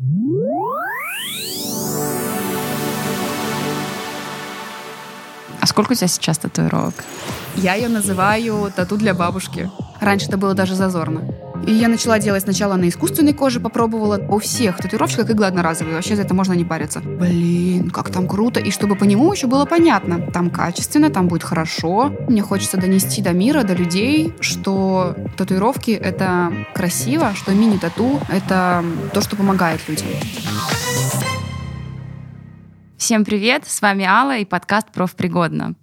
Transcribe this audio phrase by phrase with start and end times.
[0.00, 0.04] А
[5.66, 6.94] сколько у тебя сейчас татуировок?
[7.56, 9.68] Я ее называю тату для бабушки.
[10.00, 11.22] Раньше это было даже зазорно.
[11.66, 14.18] И я начала делать сначала на искусственной коже, попробовала.
[14.28, 17.00] У всех татуировщиков иглы одноразовые, вообще за это можно не париться.
[17.00, 18.60] Блин, как там круто.
[18.60, 22.12] И чтобы по нему еще было понятно, там качественно, там будет хорошо.
[22.28, 29.20] Мне хочется донести до мира, до людей, что татуировки— это красиво, что мини-тату— это то,
[29.20, 30.06] что помогает людям.
[32.96, 35.74] Всем привет, с вами Алла и подкаст «Профпригодно».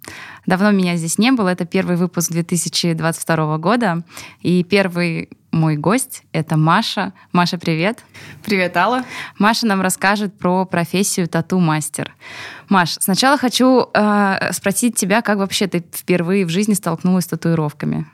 [0.44, 4.04] Давно меня здесь не было, это первый выпуск 2022 года,
[4.42, 7.12] и первый мой гость— это Маша.
[7.32, 8.04] Маша, привет.
[8.44, 9.04] Привет, Алла.
[9.38, 12.14] Маша нам расскажет про профессию тату-мастер.
[12.68, 18.06] Маш, сначала хочу э, спросить тебя, как вообще ты впервые в жизни столкнулась с татуировками?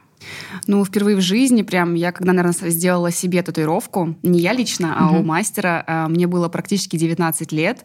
[0.67, 5.13] Ну, впервые в жизни прям я, когда, наверное, сделала себе татуировку, не я лично, а
[5.13, 5.21] mm-hmm.
[5.21, 7.85] у мастера, а, мне было практически 19 лет.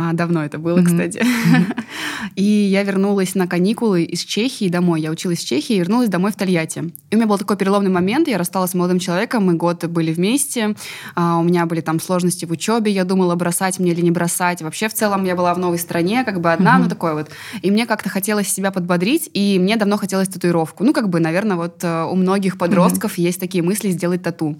[0.00, 0.84] А, давно это было, mm-hmm.
[0.84, 1.18] кстати.
[1.18, 1.84] Mm-hmm.
[2.36, 5.00] И я вернулась на каникулы из Чехии домой.
[5.00, 6.92] Я училась в Чехии и вернулась домой в Тольятти.
[7.10, 8.28] И у меня был такой переломный момент.
[8.28, 10.76] Я рассталась с молодым человеком, мы год были вместе.
[11.16, 12.92] А, у меня были там сложности в учебе.
[12.92, 14.62] Я думала, бросать мне или не бросать.
[14.62, 16.82] Вообще, в целом, я была в новой стране, как бы одна, mm-hmm.
[16.84, 17.30] ну такой вот.
[17.62, 20.84] И мне как-то хотелось себя подбодрить, и мне давно хотелось татуировку.
[20.84, 23.22] Ну, как бы, наверное, вот э, у многих подростков mm-hmm.
[23.22, 24.56] есть такие мысли сделать тату.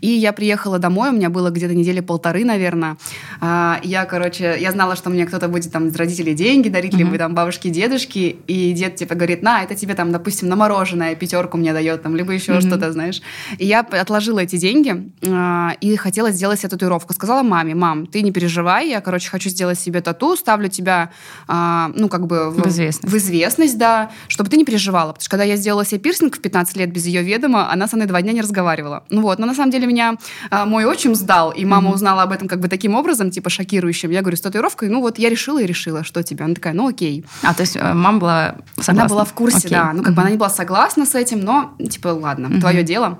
[0.00, 2.96] И я приехала домой, у меня было где-то недели полторы, наверное.
[3.40, 6.98] А, я, короче, я знала, что мне кто-то будет там из родителей деньги дарить, mm-hmm.
[6.98, 11.14] либо там бабушки, дедушки, и дед типа говорит, на, это тебе там, допустим, на мороженое
[11.14, 12.66] пятерку мне дает, там, либо еще mm-hmm.
[12.66, 13.20] что-то, знаешь.
[13.58, 17.12] И я отложила эти деньги э, и хотела сделать себе татуировку.
[17.12, 21.10] Сказала маме, мам, ты не переживай, я, короче, хочу сделать себе тату, ставлю тебя,
[21.46, 22.50] э, ну, как бы...
[22.50, 23.12] В, в известность.
[23.12, 25.08] В известность, да, чтобы ты не переживала.
[25.08, 27.96] Потому что когда я сделала себе пирсинг в 15 лет без ее ведома, она со
[27.96, 29.04] мной два дня не разговаривала.
[29.10, 30.14] Ну вот, но на самом деле меня
[30.50, 31.94] э, мой отчим сдал, и мама mm-hmm.
[31.94, 34.10] узнала об этом как бы таким образом, типа шокирующим.
[34.10, 36.44] Я говорю, с татуировкой, ну вот я решила и решила, что тебе.
[36.44, 37.24] Она такая, ну окей.
[37.42, 38.92] А, то есть э, мама была согласна?
[38.92, 39.70] Она была в курсе, окей.
[39.70, 39.92] да.
[39.92, 43.18] Ну, как бы она не была согласна с этим, но, типа, ладно, твое дело.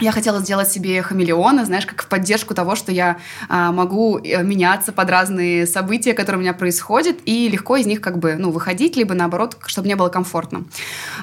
[0.00, 3.18] Я хотела сделать себе хамелеона, знаешь, как в поддержку того, что я
[3.48, 8.00] а, могу э, меняться под разные события, которые у меня происходят, и легко из них
[8.00, 10.64] как бы, ну, выходить, либо наоборот, чтобы мне было комфортно.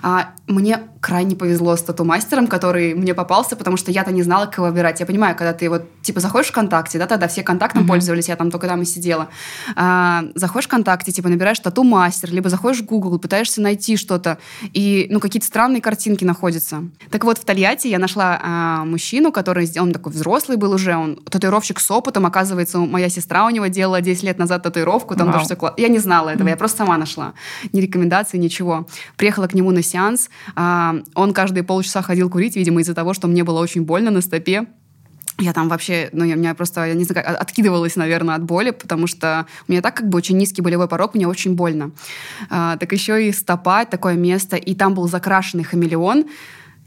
[0.04, 4.68] А, мне крайне повезло с тату-мастером, который мне попался, потому что я-то не знала, кого
[4.68, 5.00] выбирать.
[5.00, 7.88] Я понимаю, когда ты вот, типа, заходишь в ВКонтакте, да, тогда все контактом mm-hmm.
[7.88, 9.30] пользовались, я там только там и сидела.
[9.76, 14.38] А, заходишь в ВКонтакте, типа, набираешь тату-мастер, либо заходишь в Google, пытаешься найти что-то,
[14.74, 16.84] и, ну, какие-то странные картинки находятся.
[17.10, 18.40] Так вот, в Тольятти я нашла
[18.86, 23.50] мужчину, который сделан такой взрослый был уже, он татуировщик с опытом, оказывается, моя сестра у
[23.50, 25.82] него делала 10 лет назад татуировку, там тоже все классно.
[25.82, 27.34] Я не знала этого, я просто сама нашла.
[27.74, 28.88] Ни рекомендаций, ничего.
[29.16, 33.28] Приехала к нему на сеанс, а, он каждые полчаса ходил курить, видимо, из-за того, что
[33.28, 34.68] мне было очень больно на стопе.
[35.40, 39.06] Я там вообще, ну, я, меня просто, я не знаю, откидывалась, наверное, от боли, потому
[39.06, 41.92] что у меня так как бы очень низкий болевой порог, мне очень больно.
[42.50, 46.26] А, так еще и стопа, такое место, и там был закрашенный хамелеон,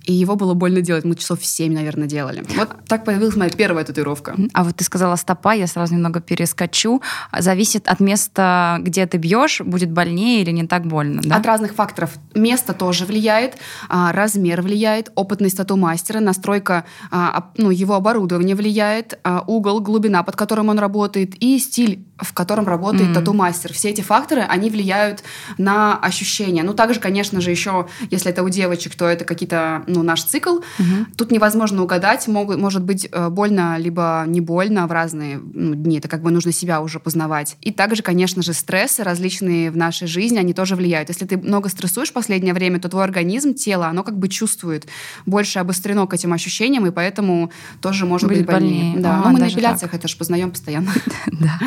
[0.04, 1.04] и его было больно делать.
[1.04, 2.44] Мы часов 7, наверное, делали.
[2.56, 4.36] Вот так появилась моя первая татуировка.
[4.52, 7.02] А вот ты сказала стопа, я сразу немного перескочу.
[7.38, 11.36] Зависит от места, где ты бьешь, будет больнее или не так больно, да?
[11.36, 12.14] От разных факторов.
[12.34, 13.56] Место тоже влияет,
[13.88, 20.36] а, размер влияет, опытность тату-мастера, настройка а, ну, его оборудования влияет, а, угол, глубина, под
[20.36, 23.14] которым он работает, и стиль, в котором работает mm-hmm.
[23.14, 23.72] тату-мастер.
[23.72, 25.22] Все эти факторы, они влияют
[25.58, 26.62] на ощущения.
[26.62, 30.56] Ну, также, конечно же, еще, если это у девочек, то это какие-то ну, наш цикл.
[30.56, 31.06] Угу.
[31.16, 35.98] Тут невозможно угадать, могут, может быть э, больно, либо не больно в разные ну, дни.
[35.98, 37.56] Это как бы нужно себя уже познавать.
[37.60, 41.08] И также, конечно же, стрессы различные в нашей жизни, они тоже влияют.
[41.08, 44.86] Если ты много стрессуешь в последнее время, то твой организм, тело, оно как бы чувствует
[45.26, 48.96] больше обострено к этим ощущениям, и поэтому тоже может быть, быть больнее.
[48.98, 49.20] Да.
[49.20, 50.92] А, Но мы на эпиляциях это же познаем постоянно.
[51.30, 51.58] Да.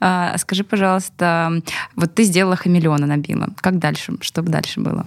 [0.00, 1.62] А, скажи, пожалуйста,
[1.96, 3.48] вот ты сделала хамелеона, набила.
[3.56, 4.14] Как дальше?
[4.20, 5.06] Что дальше было?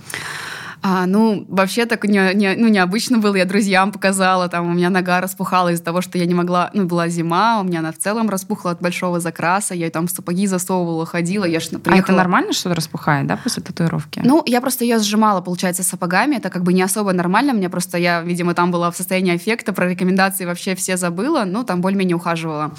[0.85, 3.35] А, ну, вообще так не, не, ну, необычно было.
[3.35, 6.71] Я друзьям показала, там у меня нога распухала из-за того, что я не могла...
[6.73, 9.73] Ну, была зима, у меня она в целом распухла от большого закраса.
[9.75, 11.45] Я там сапоги засовывала, ходила.
[11.45, 11.95] Я ж приехала...
[11.95, 14.21] А это нормально, что распухает, да, после татуировки?
[14.25, 16.35] Ну, я просто ее сжимала, получается, сапогами.
[16.35, 17.53] Это как бы не особо нормально.
[17.53, 21.45] Мне просто, я, видимо, там была в состоянии эффекта, про рекомендации вообще все забыла.
[21.45, 22.73] Ну, там более-менее ухаживала.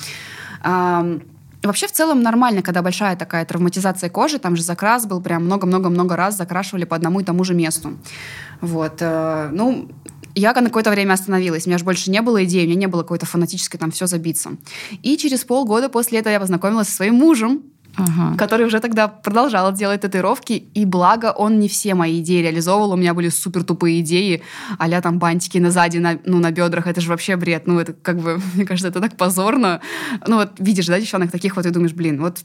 [1.65, 6.15] Вообще в целом нормально, когда большая такая травматизация кожи, там же закрас был прям много-много-много
[6.15, 7.97] раз закрашивали по одному и тому же месту.
[8.61, 8.99] Вот.
[9.01, 9.89] Э, ну,
[10.35, 11.67] я на какое-то время остановилась.
[11.67, 14.07] У меня же больше не было идеи, у меня не было какой-то фанатической там все
[14.07, 14.57] забиться.
[15.03, 17.63] И через полгода после этого я познакомилась со своим мужем,
[17.97, 18.37] ага.
[18.37, 22.97] который уже тогда продолжал делать татуировки, и благо он не все мои идеи реализовывал, у
[22.97, 24.43] меня были супер тупые идеи,
[24.79, 27.93] а там бантики на сзади, на, ну, на бедрах, это же вообще бред, ну, это
[27.93, 29.81] как бы, мне кажется, это так позорно.
[30.27, 32.39] Ну, вот видишь, да, девчонок таких вот, и думаешь, блин, вот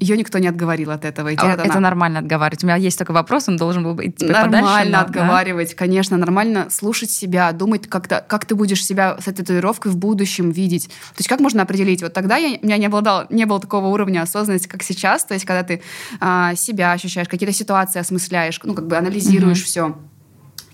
[0.00, 1.28] ее никто не отговорил от этого.
[1.28, 1.80] А это она...
[1.80, 2.64] нормально отговаривать.
[2.64, 5.76] У меня есть такой вопрос, он должен был быть типа, Нормально подальше, но, отговаривать, да?
[5.76, 9.98] конечно, нормально слушать себя, думать, как, -то, как ты будешь себя с этой татуировкой в
[9.98, 10.88] будущем видеть.
[10.88, 12.02] То есть как можно определить?
[12.02, 15.34] Вот тогда я, у меня не, обладал, не было такого уровня осознанности, как сейчас, то
[15.34, 15.82] есть когда ты
[16.18, 19.64] а, себя ощущаешь, какие-то ситуации осмысляешь, ну, как бы анализируешь mm-hmm.
[19.64, 19.98] все.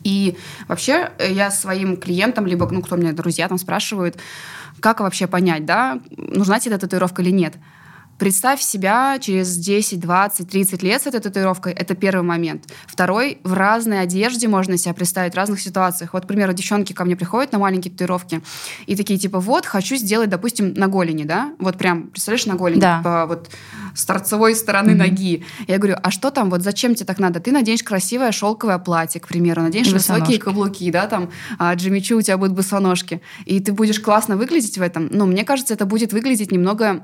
[0.05, 0.37] И
[0.69, 4.17] вообще э, я своим клиентам, либо, ну, кто мне друзья там спрашивают,
[4.79, 7.55] как вообще понять, да, нужна тебе эта татуировка или нет.
[8.19, 11.73] Представь себя через 10, 20, 30 лет с этой татуировкой.
[11.73, 12.65] Это первый момент.
[12.87, 16.15] Второй, в разной одежде можно себя представить, в разных ситуациях.
[16.15, 18.41] Вот, к примеру, девчонки ко мне приходят на маленькие татуировки
[18.87, 21.53] и такие, типа, вот, хочу сделать, допустим, на голени, да?
[21.59, 22.99] Вот прям, представляешь, на голени, да.
[22.99, 23.51] типа, вот
[23.95, 24.95] с торцевой стороны mm-hmm.
[24.95, 25.45] ноги.
[25.67, 27.41] Я говорю, а что там, вот зачем тебе так надо?
[27.41, 32.23] Ты наденешь красивое шелковое платье, к примеру, наденешь высокие каблуки, да, там, а, Джимичу у
[32.23, 35.09] тебя будут босоножки, и ты будешь классно выглядеть в этом.
[35.11, 37.03] Ну, мне кажется, это будет выглядеть немного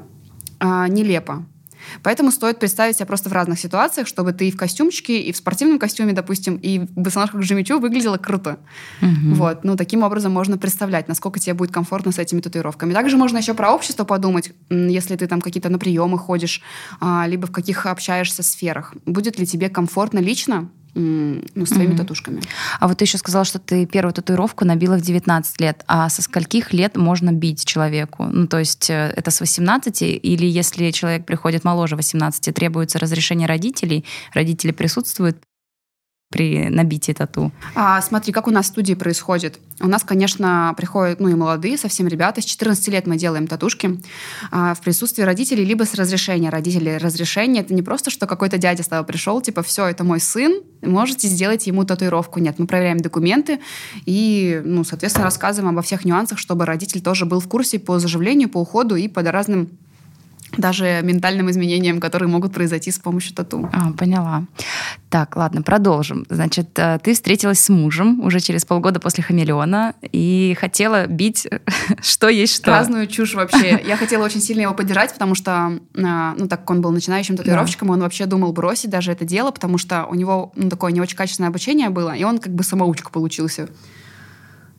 [0.63, 1.45] а, нелепо.
[2.03, 5.37] Поэтому стоит представить себя просто в разных ситуациях, чтобы ты и в костюмчике, и в
[5.37, 8.59] спортивном костюме, допустим, и в босоножках Жемичу выглядела круто.
[9.01, 9.35] Угу.
[9.35, 9.65] Вот.
[9.65, 12.93] Ну, таким образом можно представлять, насколько тебе будет комфортно с этими татуировками.
[12.93, 16.63] Также можно еще про общество подумать, если ты там какие-то на приемы ходишь,
[17.01, 18.95] а, либо в каких общаешься сферах.
[19.05, 21.97] Будет ли тебе комфортно лично ну, своими mm-hmm.
[21.97, 22.43] татушками.
[22.81, 25.85] А вот ты еще сказала, что ты первую татуировку набила в 19 лет.
[25.87, 28.25] А со скольких лет можно бить человеку?
[28.25, 30.03] Ну, то есть э, это с 18?
[30.03, 34.05] Или если человек приходит моложе 18, требуется разрешение родителей,
[34.35, 35.39] родители присутствуют
[36.33, 37.53] при набитии тату?
[37.75, 39.61] А, смотри, как у нас в студии происходит.
[39.81, 42.41] У нас, конечно, приходят, ну и молодые совсем ребята.
[42.41, 44.01] С 14 лет мы делаем татушки
[44.51, 46.97] а, в присутствии родителей, либо с разрешения родителей.
[46.97, 50.63] Разрешение— это не просто, что какой-то дядя с тобой пришел, типа, все, это мой сын,
[50.81, 52.41] можете сделать ему татуировку.
[52.41, 53.61] Нет, мы проверяем документы
[54.07, 58.49] и, ну, соответственно, рассказываем обо всех нюансах, чтобы родитель тоже был в курсе по заживлению,
[58.49, 59.69] по уходу и по разным
[60.57, 63.69] даже ментальным изменениям, которые могут произойти с помощью тату.
[63.73, 64.45] А, поняла.
[65.09, 66.27] Так, ладно, продолжим.
[66.29, 71.49] Значит, э, ты встретилась с мужем уже через полгода после хамелеона и хотела бить
[72.03, 72.71] что есть что.
[72.71, 73.81] Разную чушь вообще.
[73.87, 77.37] Я хотела очень сильно его поддержать, потому что, э, ну, так как он был начинающим
[77.37, 77.95] татуировщиком, да.
[77.95, 81.17] он вообще думал бросить даже это дело, потому что у него ну, такое не очень
[81.17, 83.69] качественное обучение было, и он как бы самоучка получился.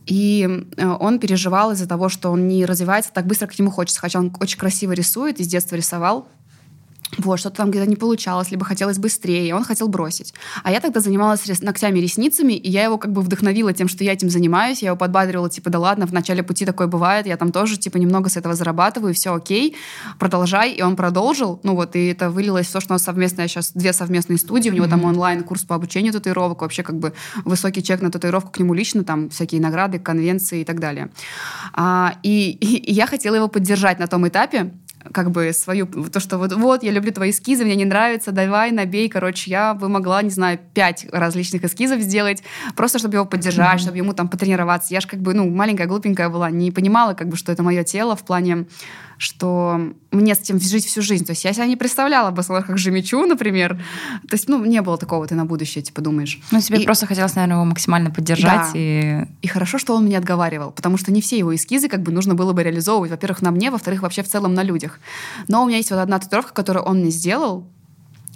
[0.06, 4.02] И э, он переживал из-за того, что он не развивается так быстро, как ему хочется.
[4.02, 6.28] Хотя он очень красиво рисует, и с детства рисовал
[7.18, 10.33] вот, что-то там где-то не получалось, либо хотелось быстрее, он хотел бросить.
[10.63, 11.62] А я тогда занималась рес...
[11.62, 14.98] ногтями, ресницами, и я его как бы вдохновила тем, что я этим занимаюсь, я его
[14.98, 18.38] подбадривала, типа, да ладно, в начале пути такое бывает, я там тоже, типа, немного с
[18.38, 19.75] этого зарабатываю, все окей,
[20.19, 23.48] продолжай, и он продолжил, ну вот, и это вылилось в то, что у нас совместная
[23.48, 24.89] сейчас две совместные студии, у него mm-hmm.
[24.89, 27.13] там онлайн-курс по обучению татуировок, вообще как бы
[27.45, 31.10] высокий чек на татуировку к нему лично, там всякие награды, конвенции и так далее.
[31.74, 34.71] А, и, и, и я хотела его поддержать на том этапе,
[35.12, 38.72] как бы свою, то, что вот, вот, я люблю твои эскизы, мне не нравится, давай,
[38.72, 39.10] набей.
[39.10, 42.44] Короче, я бы могла, не знаю, пять различных эскизов сделать,
[42.76, 43.82] просто чтобы его поддержать, mm-hmm.
[43.82, 44.94] чтобы ему там потренироваться.
[44.94, 47.84] Я же как бы, ну, маленькая, глупенькая была, не понимала, как бы, что это мое
[47.84, 48.66] тело в плане
[49.24, 49.80] что
[50.12, 51.25] мне с этим жить всю жизнь.
[51.25, 53.81] То есть я себя не представляла бы как Жемичу, например.
[54.30, 56.40] То есть, ну, не было такого, ты на будущее, типа, думаешь.
[56.52, 56.86] Ну, тебе и...
[56.86, 58.72] просто хотелось, наверное, его максимально поддержать.
[58.74, 58.80] Да.
[58.80, 59.25] И...
[59.42, 62.36] и хорошо, что он меня отговаривал, потому что не все его эскизы как бы нужно
[62.36, 63.12] было бы реализовывать.
[63.12, 65.00] Во-первых, на мне, во-вторых, вообще в целом на людях.
[65.48, 67.65] Но у меня есть вот одна татуировка, которую он мне сделал,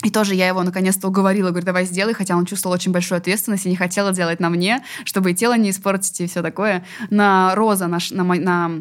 [0.04, 3.66] и тоже я его наконец-то уговорила, говорю, давай сделай, хотя он чувствовал очень большую ответственность
[3.66, 6.86] и не хотела делать на мне, чтобы и тело не испортить и все такое.
[7.10, 8.72] На роза на, на, на,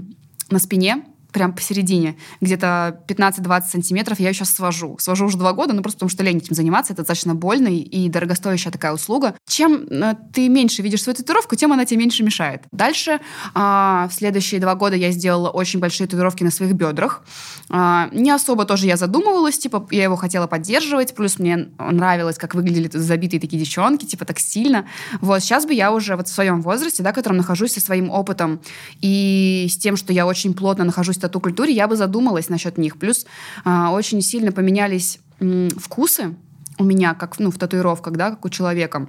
[0.50, 1.02] на спине
[1.36, 4.96] прям посередине, где-то 15-20 сантиметров, я ее сейчас свожу.
[4.98, 8.08] Свожу уже два года, ну просто потому что лень этим заниматься, это достаточно больно и
[8.08, 9.34] дорогостоящая такая услуга.
[9.46, 12.62] Чем э, ты меньше видишь свою татуировку, тем она тебе меньше мешает.
[12.72, 13.20] Дальше
[13.52, 17.22] а, в следующие два года я сделала очень большие татуировки на своих бедрах.
[17.68, 22.54] А, не особо тоже я задумывалась, типа я его хотела поддерживать, плюс мне нравилось, как
[22.54, 24.86] выглядели забитые такие девчонки, типа так стильно.
[25.20, 28.08] Вот сейчас бы я уже вот в своем возрасте, да, в котором нахожусь со своим
[28.08, 28.62] опытом
[29.02, 32.98] и с тем, что я очень плотно нахожусь тату-культуре, я бы задумалась насчет них.
[32.98, 33.26] Плюс
[33.64, 36.34] а, очень сильно поменялись м, вкусы
[36.78, 39.08] у меня, как ну, в татуировках, да, как у человека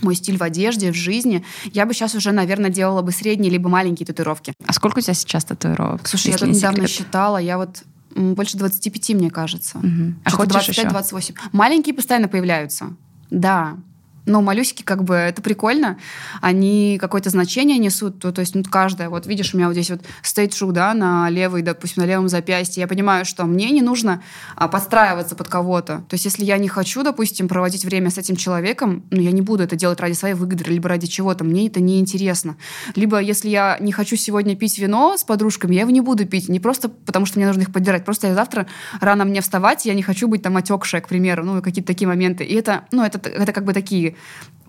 [0.00, 3.68] мой стиль в одежде, в жизни, я бы сейчас уже, наверное, делала бы средние либо
[3.68, 4.54] маленькие татуировки.
[4.66, 6.06] А сколько у тебя сейчас татуировок?
[6.08, 7.82] Слушай, я тут не недавно считала, я вот
[8.14, 9.78] больше 25, мне кажется.
[9.78, 10.14] Угу.
[10.24, 11.34] А хочешь 25-28.
[11.52, 12.94] Маленькие постоянно появляются.
[13.30, 13.76] Да.
[14.24, 15.98] Но малюсики, как бы, это прикольно.
[16.40, 18.20] Они какое-то значение несут.
[18.20, 20.94] То, то есть, ну, каждая, вот видишь, у меня вот здесь вот стоит шук, да,
[20.94, 22.82] на левой, допустим, на левом запястье.
[22.82, 24.22] Я понимаю, что мне не нужно
[24.54, 26.04] а, подстраиваться под кого-то.
[26.08, 29.42] То есть, если я не хочу, допустим, проводить время с этим человеком, ну, я не
[29.42, 31.42] буду это делать ради своей выгоды, либо ради чего-то.
[31.42, 32.56] Мне это не интересно.
[32.94, 36.48] Либо, если я не хочу сегодня пить вино с подружками, я его не буду пить.
[36.48, 38.04] Не просто потому, что мне нужно их поддержать.
[38.04, 38.68] Просто я завтра
[39.00, 41.44] рано мне вставать, я не хочу быть там отекшая, к примеру.
[41.44, 42.44] Ну, какие-то такие моменты.
[42.44, 44.11] И это, ну, это, это как бы такие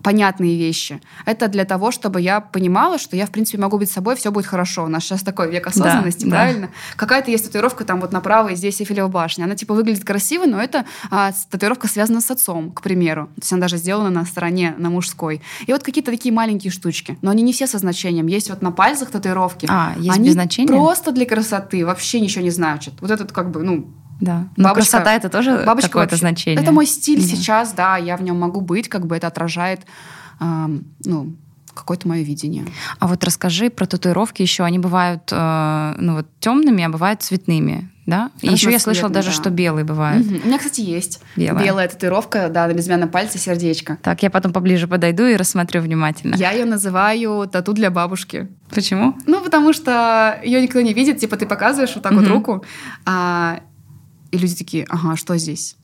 [0.04, 1.00] понятные вещи.
[1.24, 4.46] Это для того, чтобы я понимала, что я, в принципе, могу быть собой, все будет
[4.46, 4.84] хорошо.
[4.84, 6.66] У нас сейчас такой век осознанности, да, правильно?
[6.66, 6.72] Да.
[6.96, 9.44] Какая-то есть татуировка там вот направо, и здесь Эйфелева башня.
[9.44, 13.28] Она типа выглядит красиво, но это а, татуировка связана с отцом, к примеру.
[13.36, 15.40] То есть она даже сделана на стороне, на мужской.
[15.66, 17.16] И вот какие-то такие маленькие штучки.
[17.22, 18.26] Но они не все со значением.
[18.26, 19.66] Есть вот на пальцах татуировки.
[19.70, 20.68] А, есть они без значения?
[20.68, 22.92] просто для красоты, вообще ничего не значат.
[23.00, 23.88] Вот этот как бы, ну,
[24.20, 24.48] да.
[24.56, 26.62] Но бабочка, красота это тоже бабочка какое-то значение.
[26.62, 27.26] Это мой стиль да.
[27.26, 29.80] сейчас, да, я в нем могу быть, как бы это отражает,
[30.40, 30.44] э,
[31.04, 31.34] ну,
[31.74, 32.64] какое-то мое видение.
[32.98, 34.62] А вот расскажи про татуировки еще.
[34.62, 37.90] Они бывают э, ну, вот, темными, а бывают цветными.
[38.06, 38.30] Да?
[38.42, 39.34] И еще я слышала даже, да.
[39.34, 40.26] что белые бывают.
[40.26, 40.40] Угу.
[40.44, 41.64] У меня, кстати, есть белая.
[41.64, 43.98] белая татуировка, да, на безымянном пальце сердечко.
[44.02, 46.34] Так, я потом поближе подойду и рассмотрю внимательно.
[46.34, 48.48] Я ее называю тату для бабушки.
[48.74, 49.16] Почему?
[49.26, 52.20] Ну, потому что ее никто не видит, типа ты показываешь вот так угу.
[52.20, 52.64] вот руку,
[53.06, 53.60] а
[54.34, 55.76] и люди такие, ага, что здесь?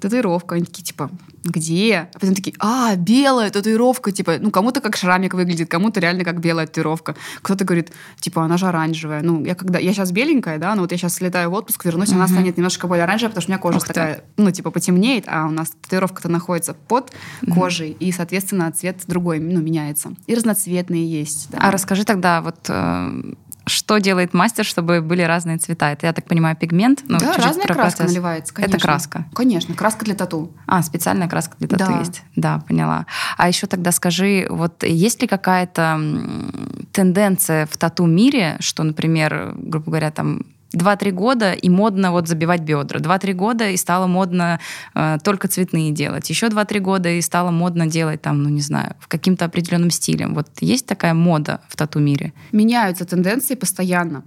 [0.00, 0.56] татуировка.
[0.56, 1.10] Они такие, типа,
[1.44, 2.08] где?
[2.14, 6.40] А потом такие, а, белая татуировка, типа, ну, кому-то как шрамик выглядит, кому-то реально как
[6.40, 7.14] белая татуировка.
[7.42, 9.22] Кто-то говорит, типа, она же оранжевая.
[9.22, 12.12] Ну, я когда, я сейчас беленькая, да, но вот я сейчас слетаю в отпуск, вернусь,
[12.12, 14.22] она станет немножко более оранжевая, потому что у меня кожа Ух такая, ты.
[14.38, 17.12] ну, типа, потемнеет, а у нас татуировка-то находится под
[17.54, 20.12] кожей, и, соответственно, цвет другой, ну, меняется.
[20.26, 21.48] И разноцветные есть.
[21.50, 21.58] Да.
[21.60, 23.34] А расскажи тогда, вот э,
[23.70, 25.90] что делает мастер, чтобы были разные цвета?
[25.90, 27.02] Это, я так понимаю, пигмент?
[27.08, 28.08] Ну, да, разная краска процесс.
[28.08, 28.76] наливается, конечно.
[28.76, 29.24] Это краска?
[29.34, 30.52] Конечно, краска для тату.
[30.66, 31.98] А, специальная краска для тату да.
[31.98, 32.22] есть?
[32.36, 33.06] Да, поняла.
[33.36, 36.00] А еще тогда скажи, вот есть ли какая-то
[36.92, 40.42] тенденция в тату-мире, что, например, грубо говоря, там
[40.74, 43.00] 2-3 года, и модно вот забивать бедра.
[43.00, 44.60] 2-3 года, и стало модно
[44.94, 46.30] э, только цветные делать.
[46.30, 50.34] Еще 2-3 года, и стало модно делать там, ну не знаю, в каким-то определенным стилем.
[50.34, 52.32] Вот есть такая мода в тату-мире?
[52.52, 54.22] Меняются тенденции постоянно.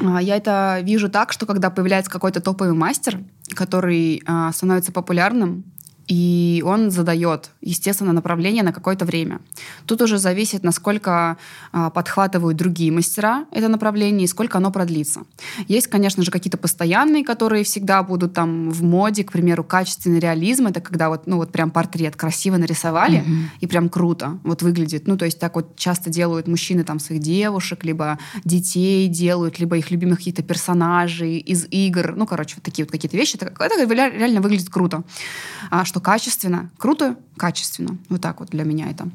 [0.00, 3.18] А, я это вижу так, что когда появляется какой-то топовый мастер,
[3.54, 5.64] который э, становится популярным,
[6.08, 9.40] и он задает, естественно, направление на какое-то время.
[9.86, 11.36] Тут уже зависит, насколько
[11.70, 15.22] а, подхватывают другие мастера это направление и сколько оно продлится.
[15.68, 20.66] Есть, конечно же, какие-то постоянные, которые всегда будут там в моде, к примеру, качественный реализм.
[20.66, 23.44] Это когда вот, ну, вот прям портрет красиво нарисовали mm-hmm.
[23.60, 25.06] и прям круто вот выглядит.
[25.06, 29.76] Ну, то есть так вот часто делают мужчины там своих девушек, либо детей делают, либо
[29.76, 32.14] их любимых каких-то персонажей из игр.
[32.16, 33.36] Ну, короче, вот такие вот какие-то вещи.
[33.36, 35.02] Это, это реально выглядит круто.
[35.70, 37.98] А, что что качественно, круто, качественно.
[38.08, 39.08] Вот так вот для меня это.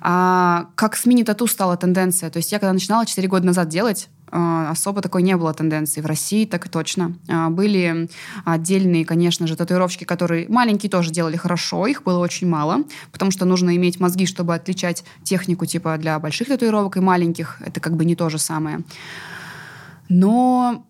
[0.00, 2.28] А, как с мини-тату стала тенденция.
[2.30, 6.00] То есть я когда начинала 4 года назад делать, а, особо такой не было тенденции.
[6.00, 7.14] В России так и точно.
[7.28, 8.08] А, были
[8.44, 13.44] отдельные, конечно же, татуировщики, которые маленькие тоже делали хорошо, их было очень мало, потому что
[13.44, 17.58] нужно иметь мозги, чтобы отличать технику типа для больших татуировок и маленьких.
[17.64, 18.80] Это как бы не то же самое.
[20.08, 20.84] Но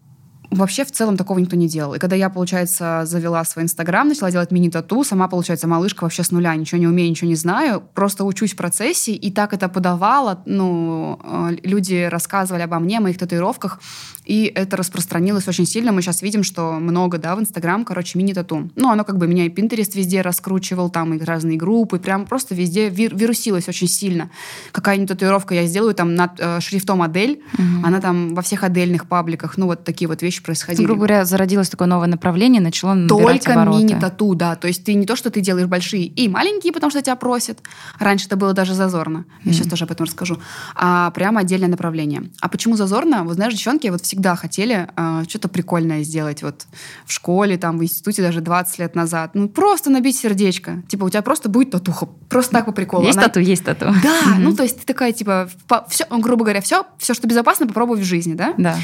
[0.50, 1.95] Вообще, в целом, такого никто не делал.
[1.95, 6.31] И когда я, получается, завела свой Инстаграм, начала делать мини-тату, сама, получается, малышка вообще с
[6.31, 10.43] нуля, ничего не умею, ничего не знаю, просто учусь в процессе, и так это подавала,
[10.47, 13.78] ну, э, люди рассказывали обо мне, о моих татуировках,
[14.25, 15.93] и это распространилось очень сильно.
[15.93, 18.71] Мы сейчас видим, что много, да, в Инстаграм, короче, мини-тату.
[18.75, 22.55] Ну, оно как бы меня и Пинтерест везде раскручивал, там и разные группы, прям просто
[22.55, 24.31] везде вир вирусилось очень сильно.
[24.73, 27.87] Какая-нибудь татуировка я сделаю там над э, шрифтом Адель, угу.
[27.87, 30.85] она там во всех Адельных пабликах, ну, вот такие вот вещи происходили.
[30.85, 34.57] Грубо говоря, зародилось такое новое направление, начало Только мини-тату, да.
[34.57, 37.61] То есть ты не то, что ты делаешь большие и маленькие, потому что тебя просят.
[37.99, 39.25] Раньше это было даже зазорно.
[39.45, 40.38] Я mm сейчас тоже об этом расскажу.
[40.76, 42.30] А прямо отдельное направление.
[42.40, 43.25] А почему зазорно?
[43.25, 46.42] Вы знаешь, девчонки вот всегда хотели э, что-то прикольное сделать.
[46.42, 46.66] Вот
[47.07, 49.33] в школе, там, в институте даже 20 лет назад.
[49.35, 50.83] Ну, просто набить сердечко.
[50.88, 52.07] Типа, у тебя просто будет татуха.
[52.28, 53.04] Просто так по приколу.
[53.04, 53.26] Есть Она...
[53.26, 53.87] тату, есть тату.
[54.02, 54.38] Да, mm-hmm.
[54.38, 55.49] ну, то есть ты такая, типа,
[55.88, 58.54] все, грубо говоря, все, все, что безопасно, попробуй в жизни, да?
[58.57, 58.76] Да.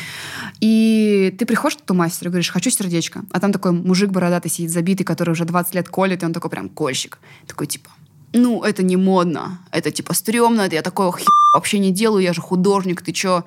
[0.60, 3.24] И ты приходишь к тату-мастеру и говоришь, хочу сердечко.
[3.30, 6.50] А там такой мужик бородатый сидит, забитый, который уже 20 лет колет, и он такой
[6.50, 7.18] прям кольщик.
[7.46, 7.90] Такой, типа,
[8.34, 11.24] ну, это не модно, это типа стрёмно, это я такого хи
[11.54, 13.44] вообще не делаю, я же художник, ты чё?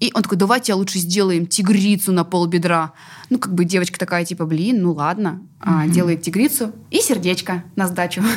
[0.00, 2.92] И он такой, давайте я лучше сделаем тигрицу на пол бедра.
[3.28, 7.86] Ну, как бы девочка такая, типа, блин, ну ладно, а, делает тигрицу и сердечко на
[7.86, 8.22] сдачу.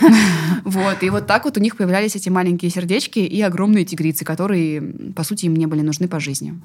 [0.66, 4.82] Вот, и вот так вот у них появлялись эти маленькие сердечки и огромные тигрицы, которые,
[5.14, 6.60] по сути, им не были нужны по жизни.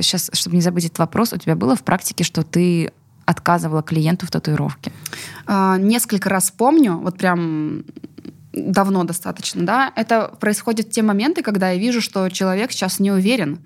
[0.00, 2.92] Сейчас, а чтобы не забыть этот вопрос, у тебя было в практике, что ты
[3.26, 4.92] отказывала клиенту в татуировке?
[5.46, 7.84] А, несколько раз помню, вот прям
[8.52, 13.10] давно достаточно, да, это происходит в те моменты, когда я вижу, что человек сейчас не
[13.10, 13.58] уверен,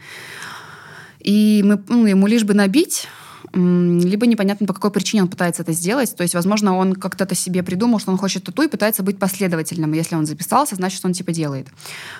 [1.21, 3.09] и мы, ну, ему лишь бы набить,
[3.53, 6.15] либо непонятно, по какой причине он пытается это сделать.
[6.15, 9.93] То есть, возможно, он как-то себе придумал, что он хочет тату и пытается быть последовательным.
[9.93, 11.69] Если он записался, значит, он типа делает.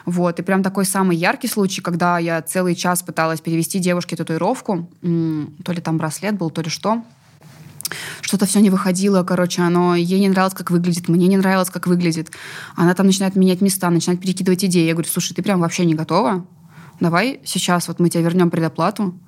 [0.07, 0.39] Вот.
[0.39, 5.73] И прям такой самый яркий случай, когда я целый час пыталась перевести девушке татуировку, то
[5.73, 7.03] ли там браслет был, то ли что,
[8.21, 11.87] что-то все не выходило, короче, оно ей не нравилось, как выглядит, мне не нравилось, как
[11.87, 12.31] выглядит.
[12.77, 14.87] Она там начинает менять места, начинает перекидывать идеи.
[14.87, 16.47] Я говорю, слушай, ты прям вообще не готова?
[17.01, 19.19] Давай сейчас вот мы тебе вернем предоплату,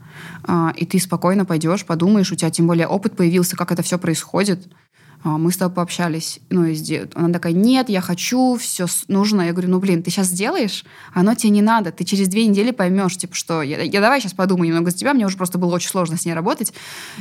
[0.45, 3.99] а, и ты спокойно пойдешь, подумаешь, у тебя тем более опыт появился, как это все
[3.99, 4.67] происходит.
[5.23, 6.77] А, мы с тобой пообщались, ну, и
[7.15, 9.43] она такая, нет, я хочу, все нужно.
[9.43, 12.71] Я говорю, ну, блин, ты сейчас сделаешь, оно тебе не надо, ты через две недели
[12.71, 15.75] поймешь, типа, что я, я давай сейчас подумаю немного за тебя, мне уже просто было
[15.75, 16.73] очень сложно с ней работать.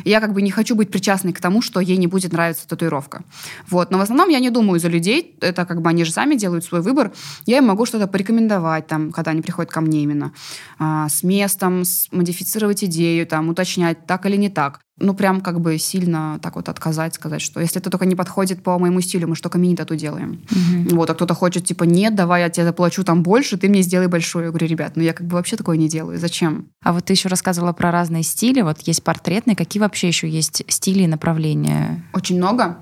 [0.05, 3.23] Я как бы не хочу быть причастной к тому, что ей не будет нравиться татуировка.
[3.69, 6.35] Вот, но в основном я не думаю за людей, это как бы они же сами
[6.35, 7.11] делают свой выбор,
[7.45, 10.31] я им могу что-то порекомендовать, там, когда они приходят ко мне именно,
[10.77, 15.61] а, с местом, с, модифицировать идею, там, уточнять, так или не так ну, прям как
[15.61, 19.27] бы сильно так вот отказать, сказать, что если это только не подходит по моему стилю,
[19.27, 20.41] мы что, мини-тату делаем.
[20.51, 20.96] Угу.
[20.96, 24.08] Вот, а кто-то хочет, типа, нет, давай я тебе заплачу там больше, ты мне сделай
[24.08, 24.46] большую.
[24.46, 26.67] Я говорю, ребят, ну я как бы вообще такое не делаю, зачем?
[26.84, 30.63] А вот ты еще рассказывала про разные стили, вот есть портретные, какие вообще еще есть
[30.67, 32.03] стили и направления?
[32.13, 32.77] Очень много.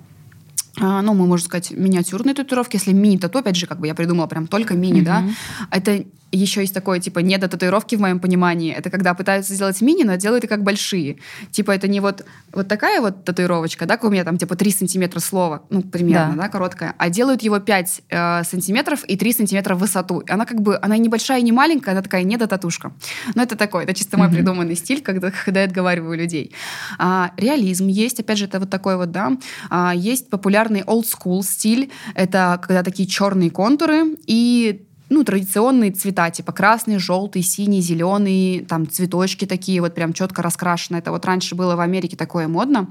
[0.79, 2.75] А, ну, мы, можно сказать, миниатюрные татуировки.
[2.75, 5.05] Если мини-тату, опять же, как бы я придумала прям только мини, mm-hmm.
[5.05, 5.23] да,
[5.71, 8.73] это еще есть такое, типа, не до татуировки в моем понимании.
[8.73, 11.17] Это когда пытаются сделать мини, но делают это как большие.
[11.51, 14.71] Типа, это не вот, вот такая вот татуировочка, да, как у меня там, типа, 3
[14.71, 19.33] сантиметра слова, ну, примерно, да, да короткая, а делают его 5 э, сантиметров и 3
[19.33, 20.19] сантиметра в высоту.
[20.19, 22.91] И она как бы, она не большая, не маленькая, она такая не до татушка.
[23.35, 24.31] Но это такой, это чисто мой mm-hmm.
[24.31, 26.53] придуманный стиль, когда, когда я отговариваю людей.
[26.97, 29.37] А, реализм есть, опять же, это вот такой вот, да.
[29.69, 36.29] А, есть популярный old school стиль, это когда такие черные контуры и ну, традиционные цвета,
[36.29, 40.97] типа красный, желтый, синий, зеленый, там цветочки такие вот прям четко раскрашены.
[40.97, 42.89] Это вот раньше было в Америке такое модно.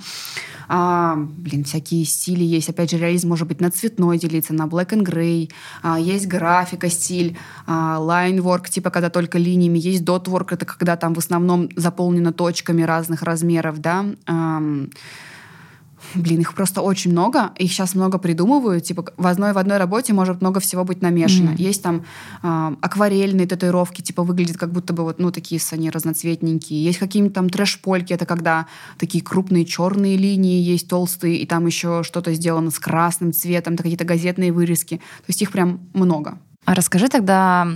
[0.68, 2.68] А, блин, всякие стили есть.
[2.68, 5.50] Опять же, реализм может быть на цветной делиться, на black and gray.
[5.83, 9.78] А, есть графика стиль, а, line work, типа когда только линиями.
[9.78, 14.06] Есть dot work, это когда там в основном заполнено точками разных размеров, да.
[14.26, 14.62] А,
[16.17, 17.52] Блин, их просто очень много.
[17.57, 18.85] Их сейчас много придумывают.
[18.85, 21.50] Типа в одной в одной работе может много всего быть намешано.
[21.50, 21.63] Mm-hmm.
[21.63, 22.05] Есть там
[22.43, 26.83] э, акварельные татуировки, типа выглядят как будто бы вот, ну, такие они разноцветненькие.
[26.83, 28.67] Есть какие-нибудь там трэш-польки, это когда
[28.99, 34.05] такие крупные черные линии есть, толстые, и там еще что-то сделано с красным цветом, какие-то
[34.05, 34.97] газетные вырезки.
[34.97, 36.39] То есть их прям много.
[36.65, 37.69] А расскажи тогда,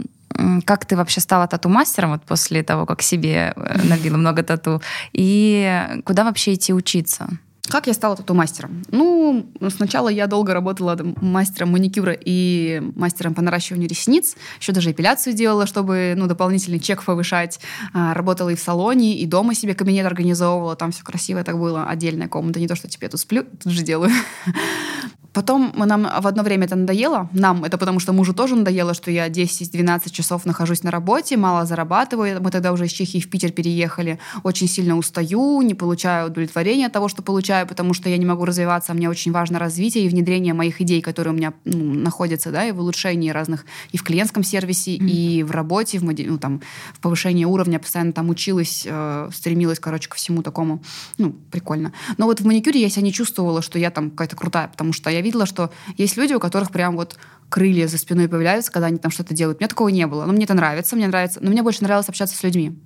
[0.64, 6.00] как ты вообще стала тату-мастером вот после того, как себе э, набила много тату, и
[6.04, 7.28] куда вообще идти учиться?
[7.70, 8.82] Как я стала тату-мастером?
[8.90, 14.36] Ну, сначала я долго работала мастером маникюра и мастером по наращиванию ресниц.
[14.60, 17.60] Еще даже эпиляцию делала, чтобы ну, дополнительный чек повышать.
[17.92, 20.74] А, работала и в салоне, и дома себе кабинет организовывала.
[20.74, 21.84] Там все красиво так было.
[21.84, 22.58] Отдельная комната.
[22.58, 24.10] Не то, что теперь тут сплю, тут же делаю.
[25.32, 27.28] Потом нам в одно время это надоело.
[27.32, 31.66] Нам это потому, что мужу тоже надоело, что я 10-12 часов нахожусь на работе, мало
[31.66, 32.42] зарабатываю.
[32.42, 34.18] Мы тогда уже из Чехии в Питер переехали.
[34.42, 38.44] Очень сильно устаю, не получаю удовлетворения от того, что получаю, потому что я не могу
[38.44, 38.92] развиваться.
[38.92, 42.72] Мне очень важно развитие и внедрение моих идей, которые у меня ну, находятся, да, и
[42.72, 45.08] в улучшении разных и в клиентском сервисе, mm-hmm.
[45.08, 46.60] и в работе, в, ну, там,
[46.92, 47.78] в повышении уровня.
[47.78, 50.82] Постоянно там училась, э, стремилась, короче, ко всему такому.
[51.18, 51.92] Ну, прикольно.
[52.16, 55.10] Но вот в маникюре я себя не чувствовала, что я там какая-то крутая, потому что
[55.10, 57.16] я я видела, что есть люди, у которых прям вот
[57.48, 59.58] крылья за спиной появляются, когда они там что-то делают.
[59.58, 60.24] У меня такого не было.
[60.24, 61.40] Но мне это нравится, мне нравится.
[61.42, 62.78] Но мне больше нравилось общаться с людьми.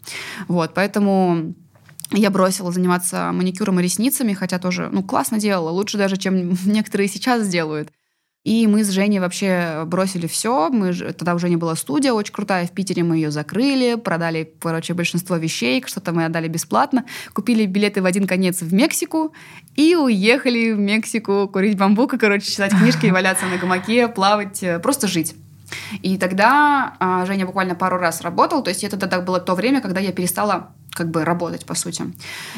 [0.49, 1.55] Вот, поэтому
[2.11, 7.09] я бросила заниматься маникюром и ресницами, хотя тоже, ну, классно делала, лучше даже, чем некоторые
[7.09, 7.91] сейчас делают.
[8.45, 10.69] И мы с Женей вообще бросили все.
[10.69, 13.03] Мы, тогда уже не была студия очень крутая в Питере.
[13.03, 17.07] Мы ее закрыли, продали, короче, большинство вещей, что-то мы отдали бесплатно.
[17.33, 19.33] Купили билеты в один конец в Мексику
[19.77, 24.79] и уехали в Мексику курить бамбук и, короче, читать книжки валяться на гамаке, плавать, э,
[24.79, 25.35] просто жить.
[26.03, 29.81] И тогда а, Женя буквально пару раз работал, то есть это тогда было то время,
[29.81, 32.05] когда я перестала как бы работать, по сути.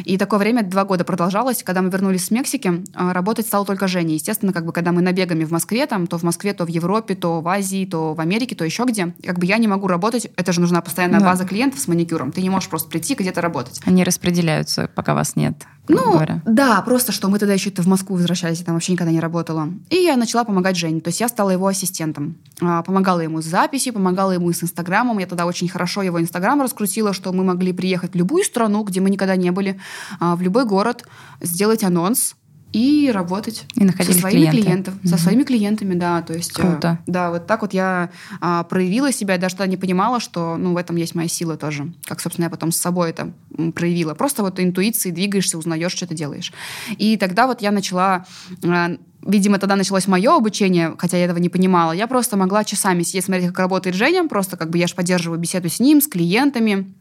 [0.05, 1.63] И такое время два года продолжалось.
[1.63, 4.15] Когда мы вернулись с Мексики, а, работать стал только Женя.
[4.15, 7.15] Естественно, как бы, когда мы набегами в Москве, там, то в Москве, то в Европе,
[7.15, 10.31] то в Азии, то в Америке, то еще где, как бы я не могу работать.
[10.37, 11.27] Это же нужна постоянная да.
[11.27, 12.33] база клиентов с маникюром.
[12.33, 13.81] Ты не можешь просто прийти где-то работать.
[13.85, 15.65] Они распределяются, пока вас нет.
[15.89, 16.43] Ну, говоря.
[16.45, 19.69] да, просто что мы тогда еще в Москву возвращались, я там вообще никогда не работала.
[19.91, 21.01] И я начала помогать Жене.
[21.01, 22.37] То есть я стала его ассистентом.
[22.61, 25.19] А, помогала ему с записью, помогала ему с Инстаграмом.
[25.19, 29.01] Я тогда очень хорошо его Инстаграм раскрутила, что мы могли приехать в любую страну, где
[29.01, 29.79] мы никогда не были,
[30.19, 31.05] а, в любой город,
[31.41, 32.35] сделать анонс,
[32.73, 34.63] и работать и со своими клиенты.
[34.63, 35.09] клиентами, Мгм.
[35.09, 36.99] со своими клиентами, да, то есть, э, Круто.
[37.07, 38.11] да, вот так вот я
[38.41, 41.57] а, проявила себя, я даже тогда не понимала, что, ну, в этом есть моя сила
[41.57, 43.33] тоже, как, собственно, я потом с собой это
[43.75, 44.15] проявила.
[44.15, 46.53] Просто вот интуицией двигаешься, узнаешь, что ты делаешь.
[46.99, 48.27] И тогда вот я начала
[48.65, 51.91] а, Видимо, тогда началось мое обучение, хотя я этого не понимала.
[51.91, 54.29] Я просто могла часами сидеть, смотреть, как работает Женя.
[54.29, 56.95] Просто как бы я же поддерживаю беседу с ним, с клиентами.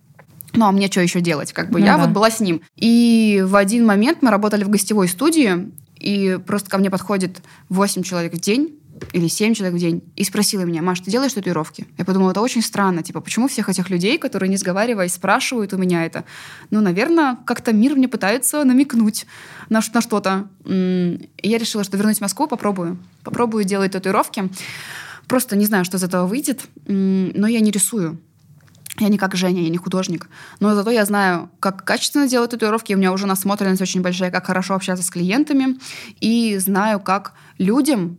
[0.55, 1.53] Ну, а мне что еще делать?
[1.53, 2.05] Как бы Ну я да.
[2.05, 2.61] вот была с ним.
[2.75, 8.03] И в один момент мы работали в гостевой студии, и просто ко мне подходит 8
[8.03, 8.79] человек в день
[9.11, 11.85] или 7 человек в день, и спросила меня, Маш, ты делаешь татуировки?
[11.97, 15.77] Я подумала, это очень странно, типа, почему всех этих людей, которые, не сговариваясь, спрашивают у
[15.77, 16.23] меня это?
[16.71, 19.25] Ну, наверное, как-то мир мне пытается намекнуть
[19.69, 20.47] на, на что-то.
[20.65, 22.97] И я решила, что вернусь в Москву, попробую.
[23.23, 24.49] Попробую делать татуировки.
[25.27, 28.19] Просто не знаю, что из этого выйдет, но я не рисую.
[28.99, 30.29] Я не как Женя, я не художник.
[30.59, 32.93] Но зато я знаю, как качественно делать татуировки.
[32.93, 35.77] У меня уже насмотренность очень большая, как хорошо общаться с клиентами.
[36.21, 38.17] И знаю, как людям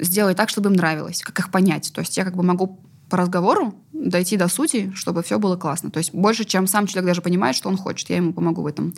[0.00, 1.92] сделать так, чтобы им нравилось, как их понять.
[1.94, 5.90] То есть я как бы могу по разговору дойти до сути, чтобы все было классно.
[5.90, 8.08] То есть больше, чем сам человек даже понимает, что он хочет.
[8.10, 8.94] Я ему помогу в этом.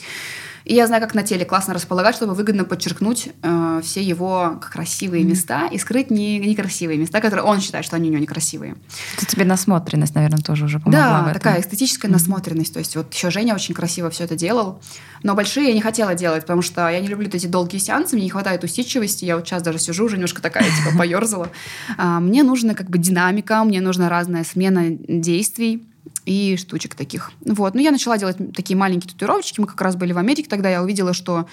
[0.65, 5.23] И я знаю, как на теле классно располагать, чтобы выгодно подчеркнуть э, все его красивые
[5.23, 8.77] места и скрыть не- некрасивые места, которые он считает, что они у него некрасивые.
[9.17, 12.73] Это тебе насмотренность, наверное, тоже уже помогла Да, такая эстетическая насмотренность.
[12.73, 14.81] То есть вот еще Женя очень красиво все это делал.
[15.23, 18.25] Но большие я не хотела делать, потому что я не люблю эти долгие сеансы, мне
[18.25, 19.25] не хватает усидчивости.
[19.27, 21.51] Я вот сейчас даже сижу, уже немножко такая, типа, поерзала.
[21.99, 25.87] А, Мне нужна как бы динамика, мне нужна разная смена действий
[26.25, 27.33] и штучек таких.
[27.45, 27.75] Вот.
[27.75, 29.61] Ну, я начала делать такие маленькие татуировочки.
[29.61, 30.71] Мы как раз были в Америке тогда.
[30.71, 31.47] Я увидела, что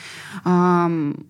[0.43, 1.25] ам,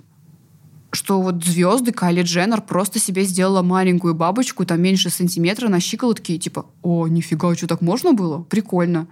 [0.92, 6.36] что вот звезды Кайли Дженнер просто себе сделала маленькую бабочку, там меньше сантиметра на щиколотке,
[6.36, 8.44] и типа, о, нифига, что так можно было?
[8.44, 9.08] Прикольно.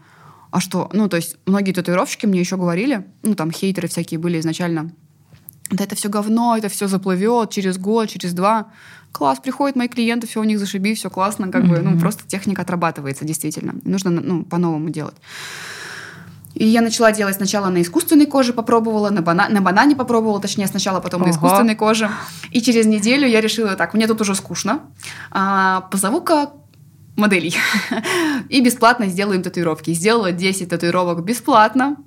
[0.51, 0.89] А что?
[0.93, 4.91] Ну, то есть многие татуировщики мне еще говорили, ну, там хейтеры всякие были изначально,
[5.71, 8.71] да это все говно, это все заплывет через год, через два.
[9.11, 12.61] Класс, приходят мои клиенты, все у них зашибись, все классно, как бы, ну, просто техника
[12.61, 13.73] отрабатывается, действительно.
[13.83, 15.15] Нужно, ну, по-новому делать.
[16.55, 20.67] И я начала делать сначала на искусственной коже, попробовала, на, бана- на банане попробовала, точнее,
[20.67, 21.35] сначала, потом на Ого.
[21.35, 22.09] искусственной коже.
[22.51, 24.81] И через неделю я решила, так, мне тут уже скучно,
[25.31, 26.51] а, позову-ка
[27.15, 27.55] моделей.
[28.49, 29.93] И бесплатно сделаем татуировки.
[29.93, 31.97] Сделала 10 татуировок бесплатно.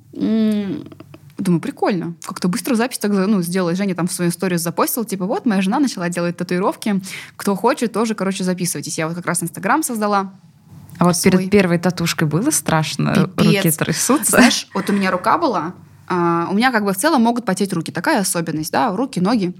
[1.42, 2.14] Думаю, прикольно.
[2.24, 3.74] Как-то быстро запись так ну, сделала.
[3.74, 7.00] Женя там в свою сторис запостил, типа, вот, моя жена начала делать татуировки.
[7.36, 8.96] Кто хочет, тоже, короче, записывайтесь.
[8.96, 10.32] Я вот как раз Инстаграм создала.
[10.98, 11.32] А вот свой.
[11.32, 13.28] перед первой татушкой было страшно?
[13.36, 13.56] Пипец.
[13.56, 14.36] Руки трясутся?
[14.36, 15.74] Знаешь, вот у меня рука была,
[16.06, 17.90] а, у меня как бы в целом могут потеть руки.
[17.90, 19.52] Такая особенность, да, руки, ноги.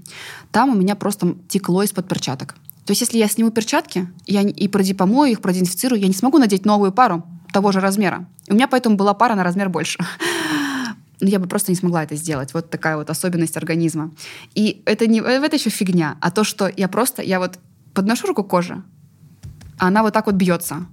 [0.51, 2.55] Там у меня просто текло из-под перчаток.
[2.85, 6.37] То есть если я сниму перчатки я и проди- помою их, продезинфицирую, я не смогу
[6.37, 8.25] надеть новую пару того же размера.
[8.47, 9.99] У меня поэтому была пара на размер больше.
[11.23, 12.53] Ну, я бы просто не смогла это сделать.
[12.53, 14.11] Вот такая вот особенность организма.
[14.55, 17.59] И это не это еще фигня, а то, что я просто, я вот
[17.93, 18.83] подношу руку к коже,
[19.77, 20.85] а она вот так вот бьется.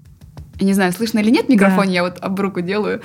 [0.61, 3.01] Я не знаю, слышно или нет в микрофоне, я вот об руку делаю.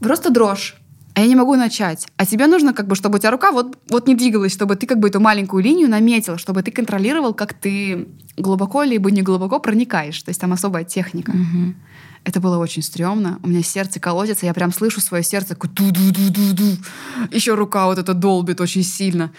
[0.00, 0.74] Просто дрожь.
[1.14, 2.08] А я не могу начать.
[2.16, 4.86] А тебе нужно, как бы, чтобы у тебя рука вот, вот не двигалась, чтобы ты
[4.86, 9.60] как бы эту маленькую линию наметил, чтобы ты контролировал, как ты глубоко либо не глубоко
[9.60, 10.20] проникаешь.
[10.22, 11.32] То есть там особая техника.
[11.32, 11.76] Мгм.
[12.26, 13.38] Это было очень стрёмно.
[13.44, 16.76] У меня сердце колотится, я прям слышу свое сердце такое ду-ду-ду-ду-ду.
[17.30, 19.30] Еще рука вот это долбит очень сильно.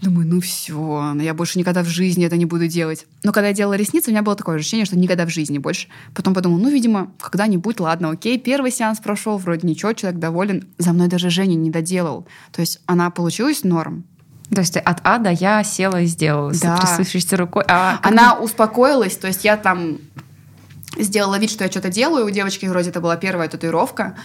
[0.00, 3.06] Думаю, ну все, я больше никогда в жизни это не буду делать.
[3.24, 5.88] Но когда я делала ресницы, у меня было такое ощущение, что никогда в жизни больше.
[6.14, 10.66] Потом подумала, ну, видимо, когда-нибудь, ладно, окей, первый сеанс прошел, вроде ничего, человек доволен.
[10.78, 12.26] За мной даже Женя не доделал.
[12.52, 14.04] То есть она получилась норм.
[14.50, 16.78] То есть от А до Я села и сделала Да.
[16.78, 17.64] трясущейся рукой.
[17.68, 19.98] А Она успокоилась, то есть я там
[20.98, 22.26] сделала вид, что я что-то делаю.
[22.26, 24.16] У девочки вроде это была первая татуировка.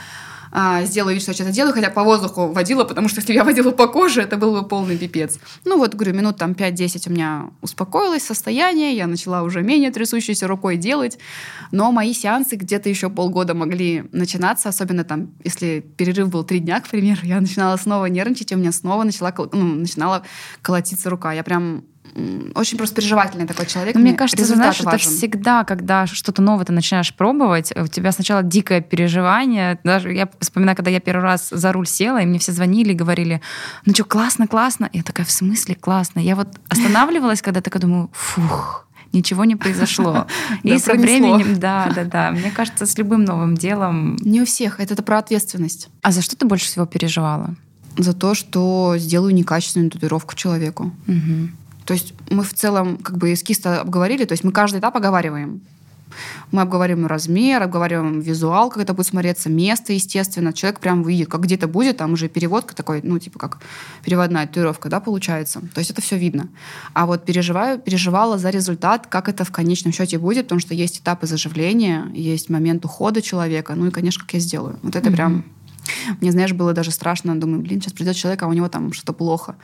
[0.51, 3.35] А, сделала вид, что я что-то делаю, хотя по воздуху водила, потому что если бы
[3.35, 5.39] я водила по коже, это был бы полный пипец.
[5.65, 10.47] Ну вот, говорю, минут там 5-10 у меня успокоилось состояние, я начала уже менее трясущейся
[10.47, 11.19] рукой делать,
[11.71, 16.81] но мои сеансы где-то еще полгода могли начинаться, особенно там, если перерыв был три дня,
[16.81, 20.23] к примеру, я начинала снова нервничать, и у меня снова начала, ну, начинала
[20.61, 21.31] колотиться рука.
[21.33, 21.83] Я прям
[22.55, 23.95] очень просто переживательный такой человек.
[23.95, 25.11] Ну, мне кажется, результат знаешь, это важен.
[25.11, 29.79] всегда, когда что-то новое ты начинаешь пробовать, у тебя сначала дикое переживание.
[29.83, 32.95] Даже я вспоминаю, когда я первый раз за руль села, и мне все звонили и
[32.95, 33.41] говорили,
[33.85, 34.89] ну что, классно, классно.
[34.93, 36.19] Я такая, в смысле классно?
[36.19, 40.27] Я вот останавливалась, когда такая думаю, фух, ничего не произошло.
[40.63, 42.31] И со временем, да, да, да.
[42.31, 44.17] Мне кажется, с любым новым делом.
[44.21, 44.79] Не у всех.
[44.79, 45.89] Это, это про ответственность.
[46.01, 47.55] А за что ты больше всего переживала?
[47.97, 50.91] За то, что сделаю некачественную татуировку человеку.
[51.07, 51.57] Мгм.
[51.89, 55.61] То есть мы в целом как бы эскиз обговорили, то есть мы каждый этап оговариваем.
[56.51, 60.53] Мы обговариваем размер, обговариваем визуал, как это будет смотреться, место, естественно.
[60.53, 63.57] Человек прям видит, как где-то будет, там уже переводка такой, ну, типа как
[64.03, 65.61] переводная татуировка, да, получается.
[65.73, 66.49] То есть это все видно.
[66.93, 70.99] А вот переживаю, переживала за результат, как это в конечном счете будет, потому что есть
[70.99, 74.77] этапы заживления, есть момент ухода человека, ну и, конечно, как я сделаю.
[74.83, 75.13] Вот это mm-hmm.
[75.13, 75.43] прям
[76.21, 77.39] мне, знаешь, было даже страшно.
[77.39, 79.55] Думаю, блин, сейчас придет человек, а у него там что-то плохо.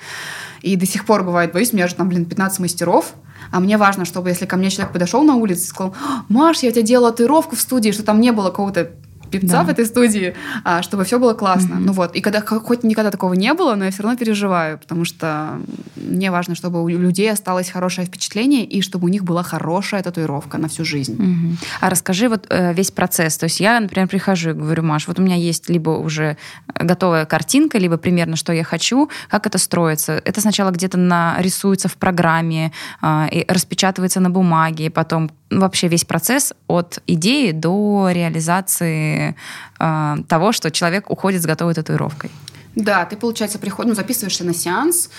[0.62, 3.14] И до сих пор бывает, боюсь, у меня же там, блин, 15 мастеров,
[3.52, 5.96] а мне важно, чтобы если ко мне человек подошел на улице и сказал,
[6.30, 8.92] Маш, я у тебя делала татуировку в студии, что там не было какого-то
[9.40, 9.64] певца да.
[9.64, 11.76] в этой студии, а, чтобы все было классно.
[11.76, 11.86] Mm-hmm.
[11.86, 15.06] Ну вот, и когда хоть никогда такого не было, но я все равно переживаю, потому
[15.06, 15.60] что
[15.96, 20.58] мне важно, чтобы у людей осталось хорошее впечатление и чтобы у них была хорошая татуировка
[20.58, 21.16] на всю жизнь.
[21.16, 21.66] Mm-hmm.
[21.82, 23.38] А расскажи вот э, весь процесс.
[23.38, 26.38] То есть я, например, прихожу и говорю, Маш, вот у меня есть либо уже
[26.80, 30.22] готовая картинка, либо примерно что я хочу, как это строится.
[30.26, 32.72] Это сначала где-то нарисуется в программе,
[33.02, 39.36] э, и распечатывается на бумаге, потом вообще весь процесс от идеи до реализации
[39.80, 42.32] э, того, что человек уходит с готовой татуировкой.
[42.76, 45.10] Да, ты, получается, приходишь, ну, записываешься на сеанс,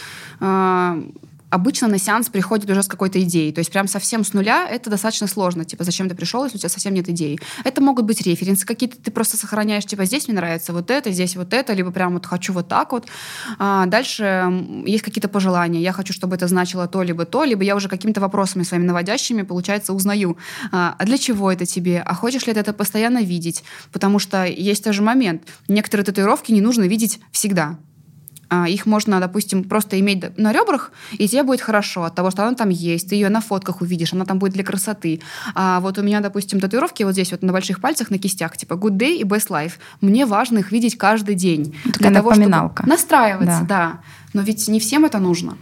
[0.41, 1.03] э,
[1.51, 3.53] обычно на сеанс приходит уже с какой-то идеей.
[3.53, 5.65] То есть прям совсем с нуля это достаточно сложно.
[5.65, 7.39] Типа, зачем ты пришел, если у тебя совсем нет идеи?
[7.65, 11.37] Это могут быть референсы какие-то, ты просто сохраняешь, типа, здесь мне нравится вот это, здесь
[11.37, 13.07] вот это, либо прям вот хочу вот так вот.
[13.59, 15.81] А дальше есть какие-то пожелания.
[15.81, 19.43] Я хочу, чтобы это значило то, либо то, либо я уже какими-то вопросами своими наводящими,
[19.43, 20.37] получается, узнаю.
[20.73, 22.01] А, а для чего это тебе?
[22.01, 23.65] А хочешь ли ты это постоянно видеть?
[23.93, 25.43] Потому что есть тоже момент.
[25.69, 27.79] Некоторые татуировки не нужно видеть всегда.
[28.49, 32.43] А, их можно, допустим, просто иметь на ребрах, и тебе будет хорошо от того, что
[32.43, 35.21] она там есть, ты ее на фотках увидишь, она там будет для красоты.
[35.55, 38.75] А вот у меня, допустим, татуировки вот здесь вот на больших пальцах, на кистях, типа
[38.75, 39.73] Good Day и Best Life.
[40.01, 41.75] Мне важно их видеть каждый день.
[41.85, 43.67] Такая для того, чтобы настраиваться, да.
[43.69, 44.01] да.
[44.33, 45.57] Но ведь не всем это нужно.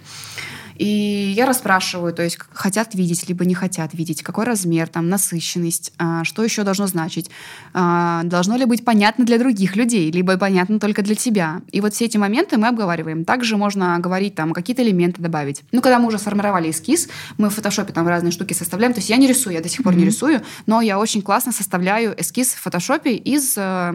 [0.76, 5.92] И я расспрашиваю, то есть хотят видеть, либо не хотят видеть, какой размер, там, насыщенность,
[5.98, 7.30] а, что еще должно значить,
[7.72, 11.62] а, должно ли быть понятно для других людей, либо понятно только для тебя.
[11.70, 13.24] И вот все эти моменты мы обговариваем.
[13.24, 15.62] Также можно говорить, там, какие-то элементы добавить.
[15.72, 17.08] Ну, когда мы уже сформировали эскиз,
[17.38, 19.82] мы в фотошопе там разные штуки составляем, то есть я не рисую, я до сих
[19.82, 19.98] пор mm-hmm.
[19.98, 23.94] не рисую, но я очень классно составляю эскиз в фотошопе из э,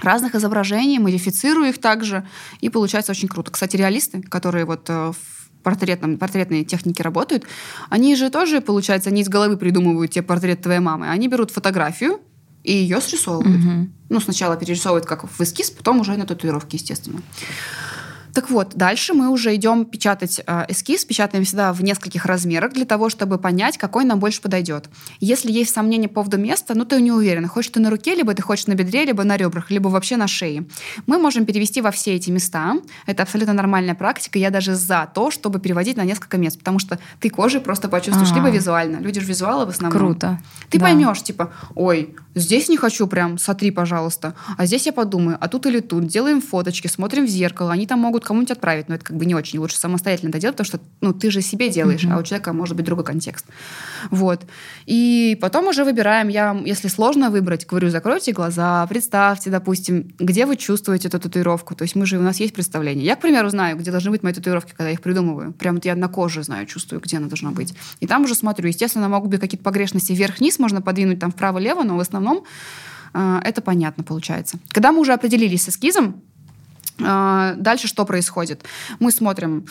[0.00, 2.26] разных изображений, модифицирую их также,
[2.60, 3.50] и получается очень круто.
[3.50, 7.44] Кстати, реалисты, которые вот в э, портретном, портретные техники работают,
[7.88, 11.08] они же тоже, получается, они из головы придумывают тебе портрет твоей мамы.
[11.08, 12.20] Они берут фотографию
[12.62, 13.64] и ее срисовывают.
[13.64, 13.88] Угу.
[14.10, 17.20] Ну, сначала перерисовывают как в эскиз, потом уже на татуировке, естественно.
[18.34, 22.84] Так вот, дальше мы уже идем печатать э, эскиз, печатаем всегда в нескольких размерах для
[22.84, 24.88] того, чтобы понять, какой нам больше подойдет.
[25.20, 28.32] Если есть сомнения по поводу места, ну ты не уверен, хочешь ты на руке, либо
[28.34, 30.64] ты хочешь на бедре, либо на ребрах, либо вообще на шее.
[31.06, 32.76] Мы можем перевести во все эти места.
[33.06, 34.38] Это абсолютно нормальная практика.
[34.38, 38.30] Я даже за то, чтобы переводить на несколько мест, потому что ты кожей просто почувствуешь,
[38.30, 38.36] А-а-а.
[38.36, 38.98] либо визуально.
[38.98, 39.98] Люди же визуалы в основном.
[39.98, 40.40] Круто.
[40.70, 40.86] Ты да.
[40.86, 44.34] поймешь, типа, ой, здесь не хочу прям, сотри, пожалуйста.
[44.56, 46.06] А здесь я подумаю, а тут или тут.
[46.06, 47.72] Делаем фоточки, смотрим в зеркало.
[47.72, 49.58] Они там могут могут кому-нибудь отправить, но это как бы не очень.
[49.58, 52.14] Лучше самостоятельно это делать, потому что ну, ты же себе делаешь, mm-hmm.
[52.14, 53.46] а у человека может быть другой контекст.
[54.10, 54.42] Вот.
[54.86, 60.56] И потом уже выбираем, я, если сложно выбрать, говорю, закройте глаза, представьте, допустим, где вы
[60.56, 61.74] чувствуете эту татуировку.
[61.74, 63.04] То есть мы же, у нас есть представление.
[63.04, 65.52] Я, к примеру, знаю, где должны быть мои татуировки, когда я их придумываю.
[65.52, 67.74] Прям вот я на коже знаю, чувствую, где она должна быть.
[68.00, 68.68] И там уже смотрю.
[68.68, 72.44] Естественно, могут быть какие-то погрешности вверх-вниз, можно подвинуть там вправо-лево, но в основном
[73.14, 74.58] э, это понятно получается.
[74.68, 76.31] Когда мы уже определились с эскизом, а,
[76.98, 78.64] дальше что происходит?
[79.00, 79.66] Мы смотрим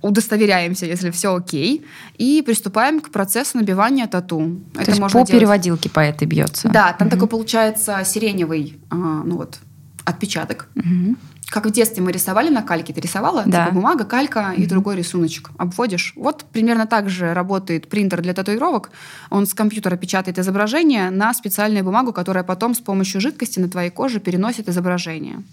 [0.00, 1.84] удостоверяемся, если все окей,
[2.16, 4.60] и приступаем к процессу набивания тату.
[4.74, 5.40] То Это есть можно по делать...
[5.40, 6.68] переводилке по этой бьется.
[6.68, 7.14] Да, там угу.
[7.14, 9.58] такой получается сиреневый, а, ну вот,
[10.04, 10.68] отпечаток.
[10.76, 11.16] Угу.
[11.48, 13.44] Как в детстве мы рисовали на кальке, ты рисовала?
[13.46, 13.64] Да.
[13.64, 15.50] Типа бумага, калька и другой рисуночек.
[15.58, 16.12] Обводишь.
[16.16, 18.90] Вот примерно так же работает принтер для татуировок.
[19.30, 23.90] Он с компьютера печатает изображение на специальную бумагу, которая потом с помощью жидкости на твоей
[23.90, 25.44] коже переносит изображение.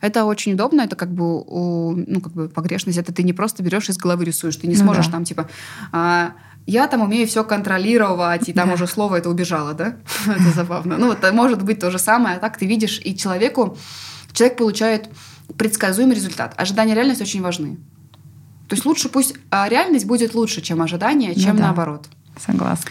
[0.00, 1.44] Это очень удобно, это как бы,
[2.06, 2.98] ну, как бы погрешность.
[2.98, 5.12] Это ты не просто берешь из головы рисуешь, ты не ну сможешь да.
[5.12, 5.48] там типа...
[5.92, 6.32] А,
[6.66, 8.74] я там умею все контролировать, и там да.
[8.74, 9.96] уже слово это убежало, да?
[10.26, 10.98] это забавно.
[10.98, 13.78] Ну, вот может быть то же самое, а так ты видишь, и человеку,
[14.32, 15.08] человек получает
[15.56, 16.54] предсказуемый результат.
[16.58, 17.78] Ожидания и реальность очень важны.
[18.68, 21.66] То есть лучше пусть а реальность будет лучше, чем ожидание, чем ну, да.
[21.68, 22.06] наоборот.
[22.38, 22.90] Согласна.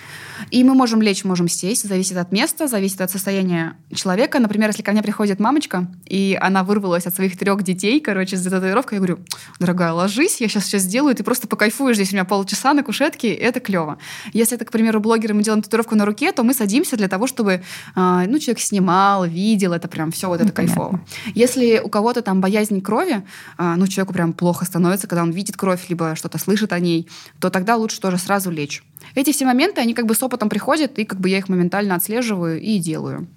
[0.49, 4.39] И мы можем лечь, можем сесть, зависит от места, зависит от состояния человека.
[4.39, 8.43] Например, если ко мне приходит мамочка, и она вырвалась от своих трех детей, короче, с
[8.43, 9.19] татуировкой, я говорю,
[9.59, 13.33] дорогая, ложись, я сейчас все сделаю, ты просто покайфуешь здесь у меня полчаса на кушетке,
[13.33, 13.97] это клево.
[14.33, 17.27] Если это, к примеру, блогеры, мы делаем татуировку на руке, то мы садимся для того,
[17.27, 17.61] чтобы,
[17.95, 21.01] а, ну, человек снимал, видел, это прям все вот это ну, кайфово.
[21.35, 23.23] Если у кого-то там боязнь крови,
[23.57, 27.07] а, ну, человеку прям плохо становится, когда он видит кровь, либо что-то слышит о ней,
[27.39, 28.83] то тогда лучше тоже сразу лечь.
[29.15, 31.95] Эти все моменты, они как бы с опытом приходят, и как бы я их моментально
[31.95, 33.27] отслеживаю и делаю.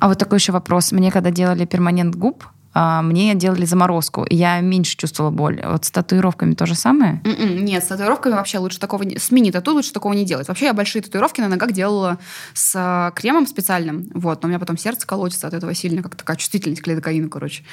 [0.00, 0.92] А вот такой еще вопрос.
[0.92, 5.62] Мне когда делали перманент губ, мне делали заморозку, и я меньше чувствовала боль.
[5.64, 7.20] Вот с татуировками то же самое?
[7.24, 9.04] Mm-mm, м-м, нет, с татуировками вообще лучше такого.
[9.16, 10.48] С мини-тату лучше такого не делать.
[10.48, 12.18] Вообще я большие татуировки на ногах делала
[12.52, 16.16] с а, кремом специальным, вот, но у меня потом сердце колотится от этого сильно, как
[16.16, 17.64] такая чувствительность к лидокаину, короче.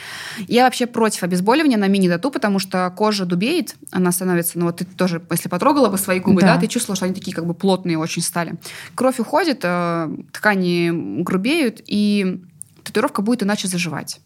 [0.47, 4.85] Я вообще против обезболивания на мини-тату, потому что кожа дубеет, она становится, ну вот ты
[4.85, 7.53] тоже, если потрогала бы свои губы, да, да ты чувствовала, что они такие как бы
[7.53, 8.55] плотные очень стали.
[8.95, 12.41] Кровь уходит, э, ткани грубеют, и
[12.83, 14.19] татуировка будет иначе заживать.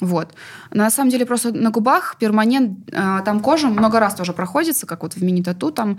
[0.00, 0.32] Вот.
[0.70, 5.02] На самом деле просто на губах перманент, э, там кожа много раз тоже проходится, как
[5.02, 5.98] вот в мини-тату, там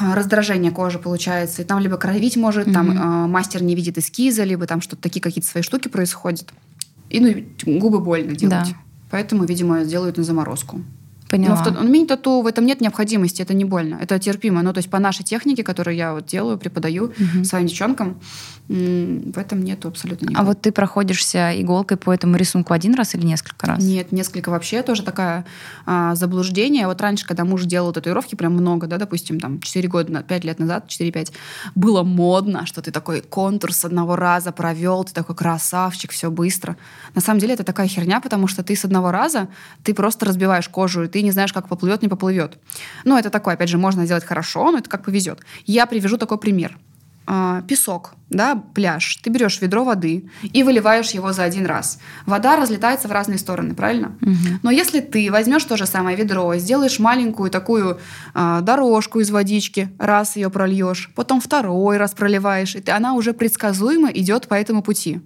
[0.00, 2.72] э, раздражение кожи получается, и там либо кровить может, mm-hmm.
[2.72, 6.52] там э, мастер не видит эскиза, либо там что-то такие какие-то свои штуки происходят.
[7.08, 8.68] И ну, губы больно делать.
[8.68, 8.76] Да.
[9.10, 10.82] Поэтому, видимо, делают на заморозку.
[11.28, 11.62] Поняла.
[11.64, 14.62] Но в, в мини-тату в этом нет необходимости, это не больно, это терпимо.
[14.62, 17.44] Ну, то есть по нашей технике, которую я вот делаю, преподаю угу.
[17.44, 18.20] своим девчонкам,
[18.68, 20.42] в этом нет абсолютно никакого.
[20.42, 23.82] А вот ты проходишься иголкой по этому рисунку один раз или несколько раз?
[23.82, 24.82] Нет, несколько вообще.
[24.82, 25.44] Тоже такое
[25.84, 26.86] а, заблуждение.
[26.86, 30.58] Вот раньше, когда муж делал татуировки, прям много, да, допустим, там 4 года, 5 лет
[30.58, 31.32] назад, 4-5,
[31.74, 36.76] было модно, что ты такой контур с одного раза провел, ты такой красавчик, все быстро.
[37.14, 39.48] На самом деле это такая херня, потому что ты с одного раза,
[39.82, 42.58] ты просто разбиваешь кожу, и ты не знаешь, как поплывет, не поплывет.
[43.04, 45.40] Ну, это такое, опять же, можно сделать хорошо, но это как повезет.
[45.66, 46.78] Я привяжу такой пример.
[47.26, 49.16] А, песок, да, пляж.
[49.22, 51.98] Ты берешь ведро воды и выливаешь его за один раз.
[52.26, 54.14] Вода разлетается в разные стороны, правильно?
[54.20, 54.60] Угу.
[54.62, 57.98] Но если ты возьмешь то же самое ведро, сделаешь маленькую такую
[58.34, 63.32] э, дорожку из водички, раз ее прольешь, потом второй раз проливаешь, и ты, она уже
[63.32, 65.22] предсказуемо идет по этому пути.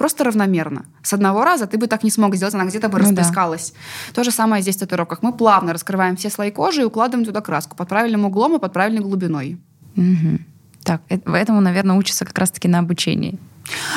[0.00, 0.86] Просто равномерно.
[1.02, 3.74] С одного раза ты бы так не смог сделать, она где-то бы ну расплескалась.
[3.74, 4.14] Да.
[4.14, 5.22] То же самое здесь в татуировках.
[5.22, 8.72] Мы плавно раскрываем все слои кожи и укладываем туда краску под правильным углом и под
[8.72, 9.58] правильной глубиной.
[9.98, 10.38] Угу.
[10.84, 13.38] Так, этому, наверное, учатся как раз-таки на обучении.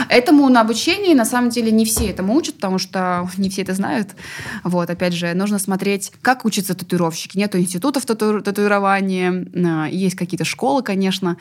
[0.09, 3.73] Этому на обучении, на самом деле, не все этому учат, потому что не все это
[3.73, 4.09] знают.
[4.63, 7.37] Вот, опять же, нужно смотреть, как учатся татуировщики.
[7.37, 11.37] Нету институтов тату татуирования, а, есть какие-то школы, конечно.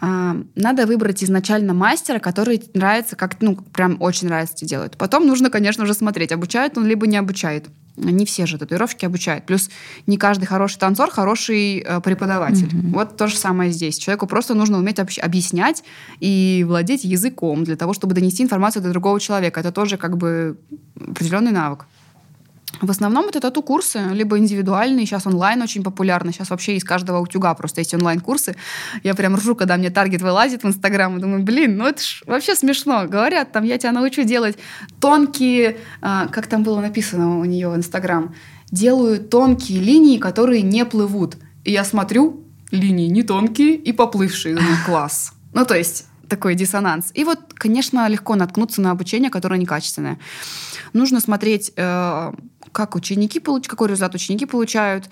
[0.00, 4.96] А, надо выбрать изначально мастера, который нравится, как, ну, прям очень нравится делать.
[4.96, 7.68] Потом нужно, конечно, уже смотреть, обучает он либо не обучает.
[8.02, 9.46] Не все же татуировщики обучают.
[9.46, 9.70] Плюс
[10.06, 12.66] не каждый хороший танцор хороший э, преподаватель.
[12.66, 12.92] Mm-hmm.
[12.92, 13.98] Вот то же самое здесь.
[13.98, 15.84] Человеку просто нужно уметь объяснять
[16.18, 19.60] и владеть языком для того, чтобы донести информацию до другого человека.
[19.60, 20.58] Это тоже как бы
[20.96, 21.86] определенный навык.
[22.80, 25.04] В основном это тату-курсы, либо индивидуальные.
[25.04, 26.32] Сейчас онлайн очень популярны.
[26.32, 28.56] Сейчас вообще из каждого утюга просто есть онлайн-курсы.
[29.02, 31.16] Я прям ржу, когда мне таргет вылазит в Инстаграм.
[31.16, 33.06] И думаю, блин, ну это ж вообще смешно.
[33.06, 34.56] Говорят, там, я тебя научу делать
[34.98, 35.76] тонкие...
[36.00, 38.34] А, как там было написано у нее в Инстаграм?
[38.70, 41.36] Делаю тонкие линии, которые не плывут.
[41.64, 44.54] И я смотрю, линии не тонкие и поплывшие.
[44.54, 45.32] Думаю, класс.
[45.52, 47.10] Ну, то есть такой диссонанс.
[47.12, 50.18] И вот, конечно, легко наткнуться на обучение, которое некачественное.
[50.94, 52.32] Нужно смотреть, э,
[52.72, 55.10] как ученики получают, какой результат ученики получают,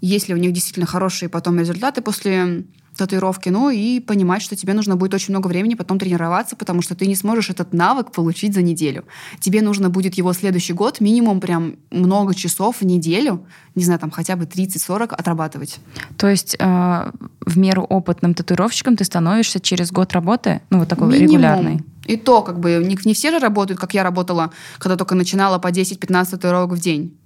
[0.00, 2.64] есть ли у них действительно хорошие потом результаты после
[2.98, 6.94] татуировки, ну и понимать, что тебе нужно будет очень много времени потом тренироваться, потому что
[6.94, 9.04] ты не сможешь этот навык получить за неделю.
[9.40, 14.10] Тебе нужно будет его следующий год минимум прям много часов в неделю, не знаю, там
[14.10, 15.78] хотя бы 30-40 отрабатывать.
[16.16, 21.08] То есть э, в меру опытным татуировщиком ты становишься через год работы, ну вот такой
[21.08, 21.28] минимум.
[21.28, 21.84] регулярный?
[22.08, 25.58] И то, как бы, не, не все же работают, как я работала, когда только начинала
[25.58, 27.16] по 10-15 татуировок в день.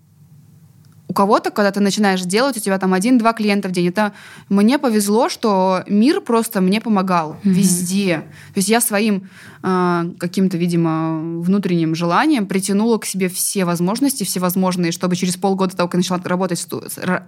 [1.13, 3.89] У кого-то, когда ты начинаешь делать, у тебя там один-два клиента в день.
[3.89, 4.15] Это
[4.49, 7.51] мне повезло, что мир просто мне помогал mm-hmm.
[7.51, 8.17] везде.
[8.55, 9.29] То есть я своим
[9.63, 15.87] э, каким-то, видимо, внутренним желанием притянула к себе все возможности, всевозможные, чтобы через полгода того,
[15.87, 16.67] как я начала работать,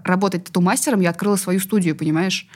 [0.03, 2.49] работать тату-мастером, я открыла свою студию, понимаешь?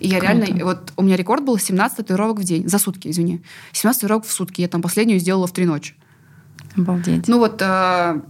[0.00, 0.34] И я Круто.
[0.34, 0.64] реально...
[0.66, 2.68] Вот у меня рекорд был 17 татуировок в день.
[2.68, 3.40] За сутки, извини.
[3.72, 4.60] 17 татуировок в сутки.
[4.60, 5.94] Я там последнюю сделала в три ночи.
[6.76, 7.26] Обалдеть.
[7.26, 7.62] Ну вот...
[7.62, 8.20] Э,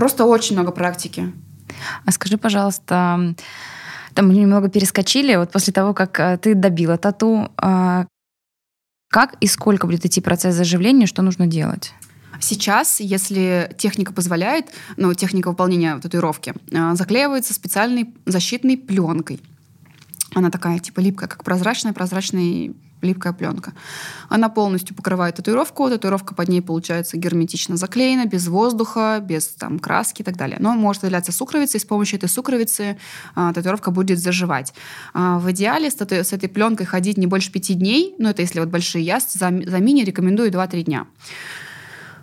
[0.00, 1.30] Просто очень много практики.
[2.06, 3.34] А скажи, пожалуйста,
[4.14, 8.06] там мы немного перескочили, вот после того, как э, ты добила тату, а,
[9.10, 11.92] как и сколько будет идти процесс заживления, что нужно делать?
[12.40, 19.38] Сейчас, если техника позволяет, ну, техника выполнения татуировки, э, заклеивается специальной защитной пленкой.
[20.34, 23.72] Она такая, типа, липкая, как прозрачная, прозрачный липкая пленка.
[24.28, 30.22] Она полностью покрывает татуировку, татуировка под ней получается герметично заклеена, без воздуха, без там, краски
[30.22, 30.58] и так далее.
[30.60, 32.98] Но может выделяться сукровица, и с помощью этой сукровицы
[33.34, 34.74] а, татуировка будет заживать.
[35.14, 38.42] А, в идеале с, тату- с этой пленкой ходить не больше пяти дней, но это
[38.42, 41.06] если вот большие ясти, за, за мини рекомендую 2-3 дня.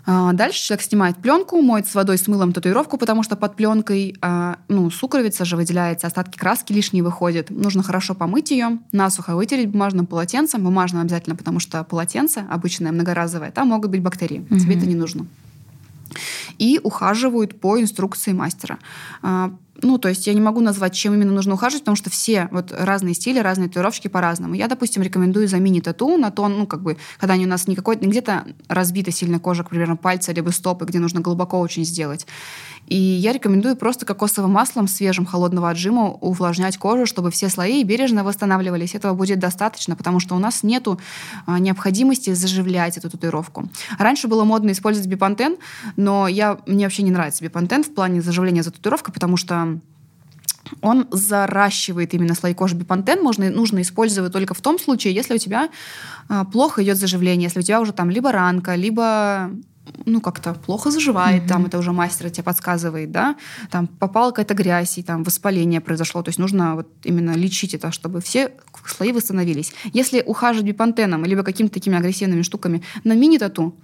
[0.09, 4.15] А, дальше человек снимает пленку, моет с водой с мылом татуировку, потому что под пленкой
[4.21, 7.49] а, ну, сукровица же выделяется, остатки краски лишние выходят.
[7.49, 13.51] Нужно хорошо помыть ее, насухо вытереть бумажным полотенцем, бумажным обязательно, потому что полотенце обычное, многоразовое,
[13.51, 14.47] там могут быть бактерии.
[14.49, 14.59] Угу.
[14.59, 15.27] Тебе это не нужно
[16.57, 18.79] и ухаживают по инструкции мастера.
[19.81, 22.71] Ну, то есть я не могу назвать, чем именно нужно ухаживать, потому что все вот
[22.71, 24.55] разные стили, разные татуировщики по-разному.
[24.55, 28.05] Я, допустим, рекомендую заменить тату на тон, ну, как бы, когда у нас не какой-то,
[28.07, 32.25] где-то разбита сильно кожа, к примеру, пальца либо стопы, где нужно глубоко очень сделать.
[32.87, 38.23] И я рекомендую просто кокосовым маслом свежим холодного отжима увлажнять кожу, чтобы все слои бережно
[38.23, 38.95] восстанавливались.
[38.95, 40.87] Этого будет достаточно, потому что у нас нет
[41.45, 43.67] а, необходимости заживлять эту татуировку.
[43.99, 45.57] Раньше было модно использовать бипантен,
[45.97, 49.66] но я, мне вообще не нравится бипантен в плане заживления за татуировкой, потому что
[50.81, 53.21] он заращивает именно слои кожи бипантен.
[53.23, 55.69] Можно, нужно использовать только в том случае, если у тебя
[56.29, 59.51] а, плохо идет заживление, если у тебя уже там либо ранка, либо
[60.05, 61.47] ну, как-то плохо заживает, mm-hmm.
[61.47, 63.35] там это уже мастер тебе подсказывает, да,
[63.71, 67.91] там попала какая-то грязь, и там воспаление произошло, то есть нужно вот именно лечить это,
[67.91, 68.51] чтобы все
[68.85, 69.73] слои восстановились.
[69.93, 73.75] Если ухаживать бипантеном, либо какими-то такими агрессивными штуками на мини-тату,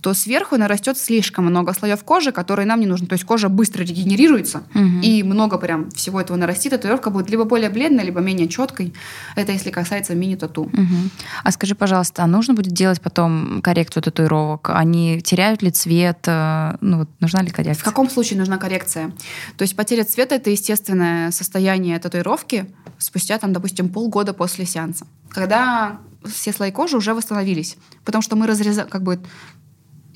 [0.00, 3.06] то сверху нарастет слишком много слоев кожи, которые нам не нужны.
[3.06, 5.00] То есть кожа быстро регенерируется, угу.
[5.02, 6.72] и много прям всего этого нарастит.
[6.72, 8.94] Татуировка будет либо более бледной, либо менее четкой.
[9.36, 10.62] Это если касается мини-тату.
[10.62, 11.10] Угу.
[11.44, 14.70] А скажи, пожалуйста, а нужно будет делать потом коррекцию татуировок?
[14.70, 16.20] Они теряют ли цвет?
[16.26, 17.82] Э, ну, вот, нужна ли коррекция?
[17.82, 19.12] В каком случае нужна коррекция?
[19.56, 22.66] То есть потеря цвета— это естественное состояние татуировки
[22.98, 25.06] спустя, там, допустим, полгода после сеанса.
[25.30, 27.76] Когда все слои кожи уже восстановились.
[28.04, 29.20] Потому что мы разрезаем, как бы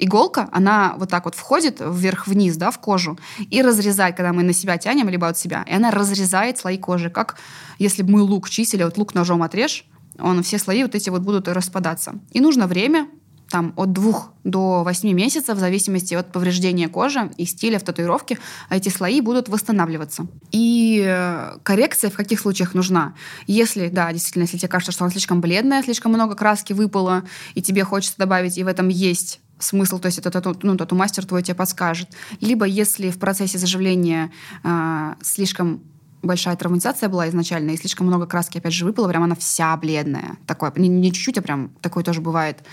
[0.05, 3.18] иголка, она вот так вот входит вверх-вниз, да, в кожу,
[3.50, 7.11] и разрезает, когда мы на себя тянем, либо от себя, и она разрезает слои кожи,
[7.11, 7.36] как
[7.78, 9.84] если бы мы лук чистили, вот лук ножом отрежь,
[10.18, 12.14] он, все слои вот эти вот будут распадаться.
[12.30, 13.09] И нужно время,
[13.55, 18.36] там, от двух до восьми месяцев, в зависимости от повреждения кожи и стиля в татуировке,
[18.68, 20.26] а эти слои будут восстанавливаться.
[20.50, 23.14] И э, коррекция в каких случаях нужна?
[23.46, 27.22] Если, да, действительно, если тебе кажется, что она слишком бледная, слишком много краски выпало,
[27.55, 31.24] и тебе хочется добавить, и в этом есть смысл, то есть это тату, ну, тату-мастер
[31.24, 32.09] твой тебе подскажет.
[32.40, 34.32] Либо если в процессе заживления
[34.64, 35.80] э, слишком
[36.24, 40.38] большая травматизация была изначально, и слишком много краски, опять же, выпало, прям она вся бледная.
[40.44, 42.64] Такое, не, не чуть-чуть, а прям такое тоже бывает.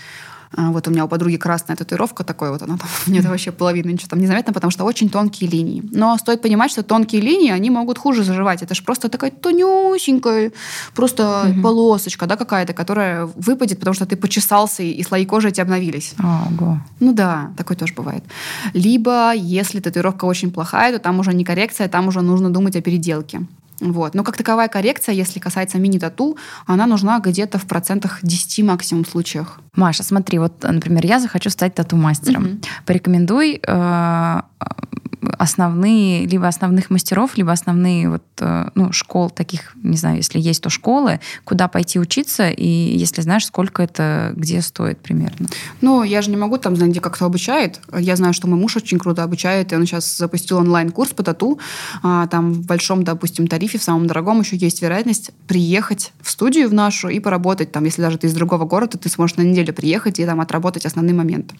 [0.54, 3.90] А, вот у меня у подруги красная татуировка такой вот, она там, нет вообще половины
[3.90, 5.82] ничего там незаметно, потому что очень тонкие линии.
[5.92, 8.62] Но стоит понимать, что тонкие линии, они могут хуже заживать.
[8.62, 10.52] Это же просто такая тонюсенькая,
[10.94, 11.62] просто угу.
[11.62, 16.14] полосочка, да, какая-то, которая выпадет, потому что ты почесался, и слои кожи эти обновились.
[16.18, 16.78] Ого.
[17.00, 18.24] Ну да, такое тоже бывает.
[18.74, 22.80] Либо, если татуировка очень плохая, то там уже не коррекция, там уже нужно думать о
[22.82, 23.46] переделке.
[23.82, 24.14] Вот.
[24.14, 29.60] Но как таковая коррекция, если касается мини-тату, она нужна где-то в процентах 10 максимум случаях.
[29.74, 32.44] Маша, смотри, вот, например, я захочу стать тату-мастером.
[32.44, 32.58] Угу.
[32.86, 34.40] Порекомендуй э,
[35.38, 40.62] основные, либо основных мастеров, либо основные вот, э, ну, школ таких, не знаю, если есть,
[40.62, 45.48] то школы, куда пойти учиться, и если знаешь, сколько это, где стоит примерно?
[45.80, 47.80] Ну, я же не могу там знать, где как-то обучает.
[47.96, 51.58] Я знаю, что мой муж очень круто обучает, и он сейчас запустил онлайн-курс по тату.
[52.02, 56.68] А, там в большом, допустим, тарифе, в самом дорогом еще есть вероятность приехать в студию
[56.68, 59.74] в нашу и поработать там, если даже ты из другого города, ты сможешь на неделю
[59.74, 61.54] приехать и там отработать основные моменты.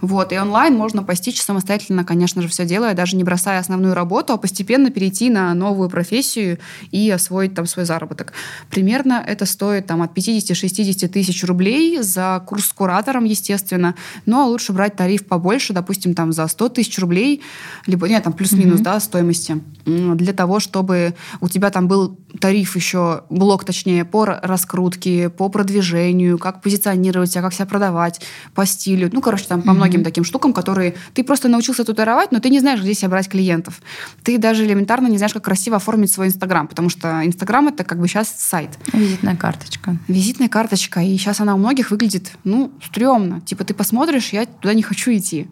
[0.00, 4.32] Вот, и онлайн можно постичь самостоятельно, конечно же, все делая, даже не бросая основную работу,
[4.32, 6.58] а постепенно перейти на новую профессию
[6.90, 8.32] и освоить там свой заработок.
[8.70, 13.94] Примерно это стоит там от 50-60 тысяч рублей за курс с куратором, естественно.
[14.24, 17.42] Ну, а лучше брать тариф побольше, допустим, там за 100 тысяч рублей,
[17.86, 18.84] либо, нет, там плюс-минус, mm-hmm.
[18.84, 25.28] да, стоимости, для того, чтобы у тебя там был тариф еще, блок, точнее, по раскрутке,
[25.28, 28.20] по продвижению, как позиционировать себя, как себя продавать,
[28.54, 29.10] по стилю.
[29.12, 29.74] Ну, короче, там по mm-hmm.
[29.74, 33.28] многим таким штукам, которые ты просто научился татуировать, но ты не знаешь, где себя брать
[33.28, 33.80] клиентов.
[34.22, 38.00] Ты даже элементарно не знаешь, как красиво оформить свой Инстаграм, потому что Инстаграм— это как
[38.00, 38.70] бы сейчас сайт.
[38.92, 39.96] Визитная карточка.
[40.08, 41.00] Визитная карточка.
[41.00, 43.40] И сейчас она у многих выглядит, ну, стрёмно.
[43.40, 45.48] Типа ты посмотришь, я туда не хочу идти.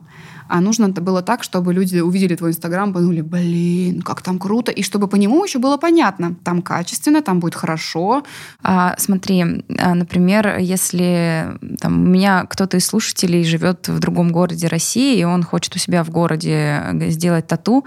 [0.49, 4.71] А нужно это было так, чтобы люди увидели твой Инстаграм, подумали, блин, как там круто,
[4.71, 8.25] и чтобы по нему еще было понятно, там качественно, там будет хорошо.
[8.63, 14.67] А, смотри, а, например, если там, у меня кто-то из слушателей живет в другом городе
[14.67, 17.85] России, и он хочет у себя в городе э, сделать тату,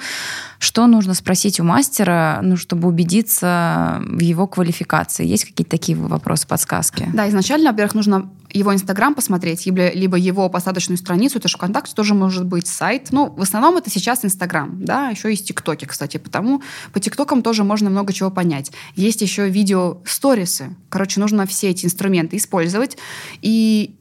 [0.59, 5.25] что нужно спросить у мастера, ну, чтобы убедиться в его квалификации?
[5.25, 7.09] Есть какие-то такие вопросы, подсказки?
[7.13, 11.93] Да, изначально, во-первых, нужно его Инстаграм посмотреть, либо, либо его посадочную страницу, это же ВКонтакте
[11.93, 13.09] тоже может быть сайт.
[13.11, 16.61] Ну, в основном это сейчас Инстаграм, да, еще есть ТикТоки, кстати, потому
[16.93, 18.71] по ТикТокам тоже можно много чего понять.
[18.95, 20.75] Есть еще видео сторисы.
[20.89, 22.97] Короче, нужно все эти инструменты использовать.
[23.41, 23.95] И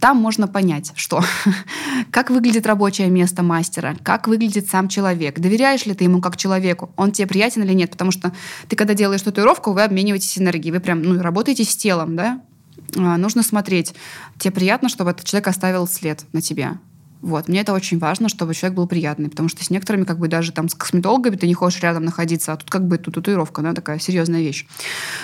[0.00, 1.22] там можно понять, что
[2.10, 6.90] как выглядит рабочее место мастера, как выглядит сам человек, доверяешь ли ты ему как человеку,
[6.96, 8.32] он тебе приятен или нет, потому что
[8.68, 12.40] ты, когда делаешь татуировку, вы обмениваетесь энергией, вы прям ну, работаете с телом, да,
[12.96, 13.94] а, нужно смотреть,
[14.38, 16.78] тебе приятно, чтобы этот человек оставил след на тебе.
[17.22, 17.48] Вот.
[17.48, 20.52] Мне это очень важно, чтобы человек был приятный, потому что с некоторыми, как бы даже
[20.52, 23.72] там с косметологами ты не хочешь рядом находиться, а тут как бы тут татуировка, да,
[23.72, 24.66] такая серьезная вещь.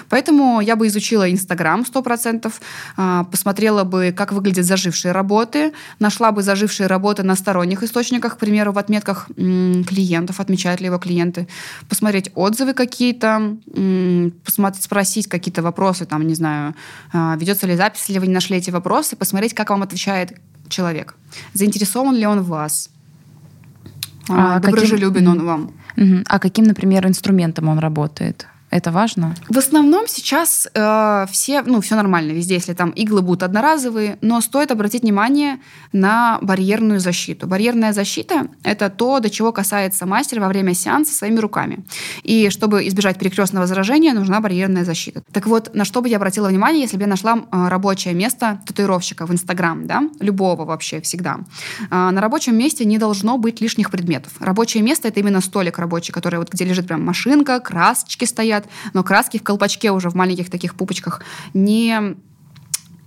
[0.08, 2.52] Поэтому я бы изучила Инстаграм 100%,
[2.96, 8.38] а, посмотрела бы, как выглядят зажившие работы, нашла бы зажившие работы на сторонних источниках, к
[8.38, 11.46] примеру, в отметках клиентов, отмечают ли его клиенты,
[11.88, 13.56] посмотреть отзывы какие-то,
[14.44, 16.74] посмотреть, спросить какие-то вопросы, там, не знаю,
[17.12, 20.38] а, ведется ли запись, если вы не нашли эти вопросы, посмотреть, как вам отвечает
[20.68, 21.16] человек.
[21.54, 22.90] Заинтересован ли он в вас?
[24.28, 25.30] А, а Доброжелюбен каким...
[25.30, 25.72] он вам?
[26.28, 28.46] А каким, например, инструментом он работает?
[28.72, 29.34] Это важно?
[29.50, 34.40] В основном сейчас э, все, ну, все нормально везде, если там иглы будут одноразовые, но
[34.40, 35.58] стоит обратить внимание
[35.92, 37.46] на барьерную защиту.
[37.46, 41.84] Барьерная защита– это то, до чего касается мастер во время сеанса своими руками.
[42.22, 45.22] И чтобы избежать перекрестного заражения, нужна барьерная защита.
[45.32, 48.62] Так вот, на что бы я обратила внимание, если бы я нашла э, рабочее место
[48.64, 51.40] татуировщика в Инстаграм, да, любого вообще всегда.
[51.90, 54.32] Э, на рабочем месте не должно быть лишних предметов.
[54.40, 58.92] Рабочее место– это именно столик рабочий, который вот где лежит прям машинка, красочки стоят, бывает,
[58.94, 61.22] но краски в колпачке уже в маленьких таких пупочках
[61.54, 62.16] не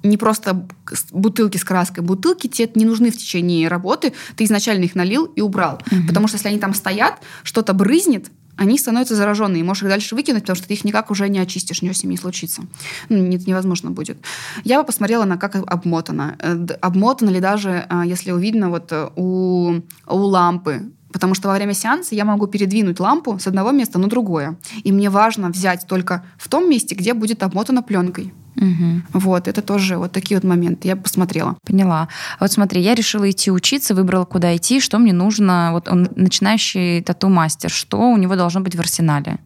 [0.04, 0.68] не просто
[1.12, 2.04] бутылки с краской.
[2.04, 4.14] Бутылки тебе не нужны в течение работы.
[4.36, 5.82] Ты изначально их налил и убрал.
[5.92, 6.08] Угу.
[6.08, 10.14] Потому что если они там стоят, что-то брызнет, они становятся зараженные, и можешь их дальше
[10.14, 12.62] выкинуть, потому что ты их никак уже не очистишь, ничего с ними не случится.
[13.10, 14.18] Ну, это невозможно будет.
[14.64, 16.36] Я бы посмотрела на как обмотано.
[16.40, 20.84] Э, обмотано ли даже, а, если увидно вот э, у, у лампы,
[21.16, 24.58] Потому что во время сеанса я могу передвинуть лампу с одного места на другое.
[24.84, 28.34] И мне важно взять только в том месте, где будет обмотана пленкой.
[28.58, 29.20] Угу.
[29.22, 30.90] Вот, это тоже вот такие вот моменты.
[30.90, 31.56] Я посмотрела.
[31.66, 32.10] Поняла.
[32.42, 35.70] Вот смотри, я решила идти учиться, выбрала, куда идти, что мне нужно.
[35.72, 39.40] Вот он начинающий тату-мастер, что у него должно быть в арсенале?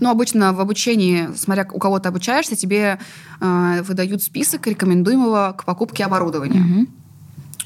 [0.00, 2.98] Ну, обычно в обучении, смотря у кого ты обучаешься, тебе
[3.40, 6.60] э, выдают список рекомендуемого к покупке оборудования.
[6.60, 6.86] Угу.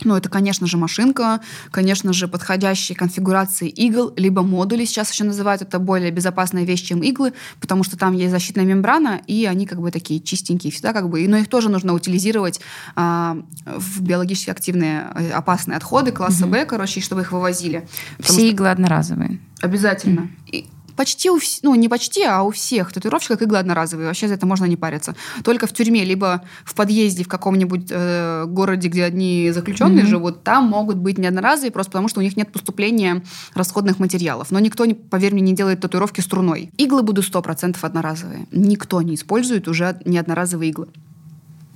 [0.04, 1.40] Ну, это, конечно же, машинка,
[1.70, 5.62] конечно же, подходящие конфигурации игл, либо модули сейчас еще называют.
[5.62, 9.80] Это более безопасная вещь, чем иглы, потому что там есть защитная мембрана, и они как
[9.80, 11.26] бы такие чистенькие всегда как бы.
[11.26, 12.60] Но их тоже нужно утилизировать
[12.94, 16.52] а, в биологически активные э, опасные отходы класса угу.
[16.52, 17.88] Б, короче, чтобы их вывозили.
[18.20, 19.40] Все иглы одноразовые.
[19.60, 20.20] Обязательно.
[20.20, 20.50] Mm.
[20.52, 24.06] И почти у всех, ну не почти, а у всех татуировщиков иглы одноразовые.
[24.06, 25.14] Вообще за это можно не париться.
[25.42, 30.08] Только в тюрьме, либо в подъезде в каком-нибудь э, городе, где одни заключенные mm-hmm.
[30.08, 33.22] живут, там могут быть не одноразовые, просто потому что у них нет поступления
[33.54, 34.50] расходных материалов.
[34.50, 36.70] Но никто, поверь мне, не делает татуировки струной.
[36.76, 38.46] Иглы будут 100% одноразовые.
[38.52, 40.88] Никто не использует уже не одноразовые иглы.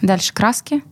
[0.02, 0.82] Дальше краски.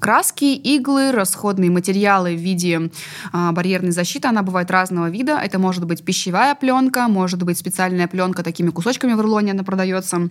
[0.00, 2.90] Краски, иглы, расходные материалы в виде
[3.32, 5.38] а, барьерной защиты, она бывает разного вида.
[5.38, 10.30] Это может быть пищевая пленка, может быть специальная пленка такими кусочками в рулоне она продается.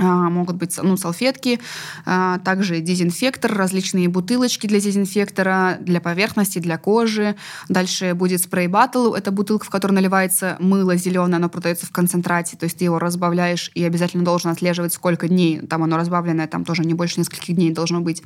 [0.00, 1.58] А, могут быть ну, салфетки,
[2.06, 7.34] а, также дезинфектор, различные бутылочки для дезинфектора, для поверхности, для кожи.
[7.68, 12.56] Дальше будет спрей батл, это бутылка, в которой наливается мыло зеленое, оно продается в концентрате,
[12.56, 16.64] то есть ты его разбавляешь и обязательно должен отслеживать, сколько дней там оно разбавленное, там
[16.64, 18.22] тоже не больше нескольких дней должно быть.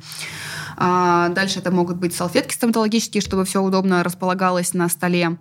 [0.77, 5.37] А, дальше это могут быть салфетки стоматологические, чтобы все удобно располагалось на столе.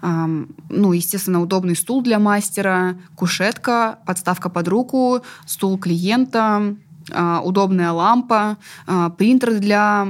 [0.00, 6.76] Ну, естественно, удобный стул для мастера, кушетка, подставка под руку, стул стол клиента,
[7.10, 8.56] а, удобная лампа,
[8.86, 10.06] а, принтер для,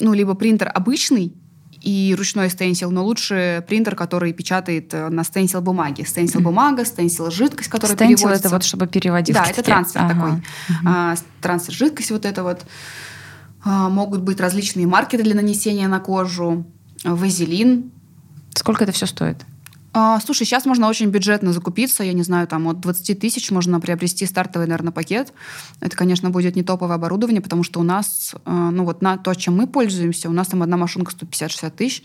[0.00, 1.32] ну, либо принтер обычный,
[1.82, 6.04] и ручной стенсил, но лучше принтер, который печатает э, на стенсил бумаге.
[6.04, 8.48] Стенсил бумага, стенсил жидкость, которая стенсил переводится.
[8.48, 9.34] это вот чтобы переводить.
[9.34, 10.14] Да, это трансфер ага.
[10.14, 10.30] такой.
[10.32, 11.20] Угу.
[11.40, 12.66] Трансфер жидкость вот это вот.
[13.64, 16.66] Могут быть различные маркеры для нанесения на кожу,
[17.02, 17.92] вазелин.
[18.54, 19.38] Сколько это все стоит?
[19.92, 23.80] А, слушай, сейчас можно очень бюджетно закупиться, я не знаю, там от 20 тысяч можно
[23.80, 25.32] приобрести стартовый, наверное, пакет.
[25.80, 29.34] Это, конечно, будет не топовое оборудование, потому что у нас, а, ну вот на то,
[29.34, 32.02] чем мы пользуемся, у нас там одна машинка стоит 50-60 тысяч.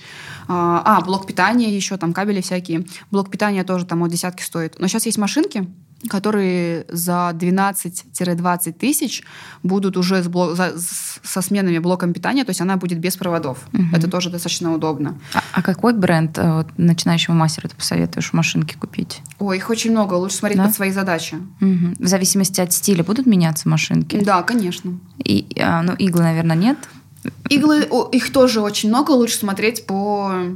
[0.47, 2.86] А, а, блок питания еще, там кабели всякие.
[3.11, 4.79] Блок питания тоже там от десятки стоит.
[4.79, 5.67] Но сейчас есть машинки,
[6.07, 9.23] которые за 12-20 тысяч
[9.63, 13.59] будут уже с блок, за, со сменами блоком питания, то есть она будет без проводов.
[13.73, 13.83] Угу.
[13.93, 15.19] Это тоже достаточно удобно.
[15.33, 19.21] А, а какой бренд э, вот, начинающему мастеру ты посоветуешь машинки купить?
[19.39, 20.65] Ой, их очень много, лучше смотреть да?
[20.65, 21.35] под свои задачи.
[21.61, 21.95] Угу.
[21.99, 24.23] В зависимости от стиля будут меняться машинки?
[24.23, 24.99] Да, конечно.
[25.23, 26.77] И, а, ну, иглы, наверное, нет?
[27.49, 30.55] Иглы, их тоже очень много, лучше смотреть по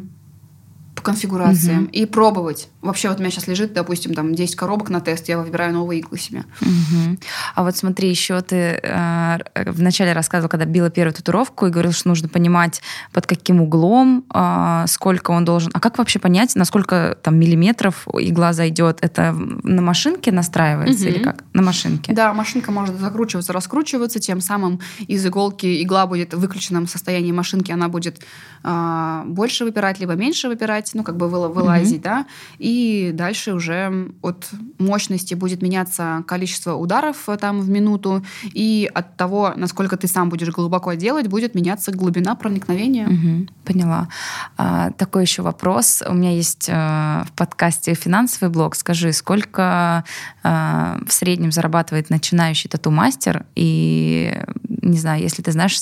[0.99, 1.91] по конфигурациям угу.
[1.91, 2.67] и пробовать.
[2.81, 5.99] Вообще вот у меня сейчас лежит, допустим, там 10 коробок на тест, я выбираю новые
[5.99, 6.45] иглы себе.
[6.61, 7.17] Угу.
[7.55, 12.07] А вот смотри, еще ты э, вначале рассказывал, когда била первую татуировку и говорил, что
[12.07, 15.71] нужно понимать, под каким углом, э, сколько он должен.
[15.73, 18.99] А как вообще понять, насколько там миллиметров игла зайдет?
[19.01, 21.13] Это на машинке настраивается угу.
[21.13, 21.43] или как?
[21.51, 22.13] На машинке?
[22.13, 27.73] Да, машинка может закручиваться, раскручиваться, тем самым из иголки игла будет в выключенном состоянии машинки,
[27.73, 28.21] она будет
[28.63, 32.03] э, больше выпирать, либо меньше выпирать, ну, как бы вылазить, угу.
[32.03, 32.25] да,
[32.57, 32.68] и
[33.13, 39.53] дальше уже от мощности будет меняться количество ударов э, там в минуту, и от того,
[39.55, 43.07] насколько ты сам будешь глубоко делать, будет меняться глубина проникновения.
[43.07, 44.09] Угу, поняла.
[44.57, 46.03] А, такой еще вопрос.
[46.07, 48.75] У меня есть а, в подкасте финансовый блог.
[48.75, 50.03] Скажи, сколько
[50.43, 53.45] а, в среднем зарабатывает начинающий тату-мастер?
[53.55, 55.79] И, не знаю, если ты знаешь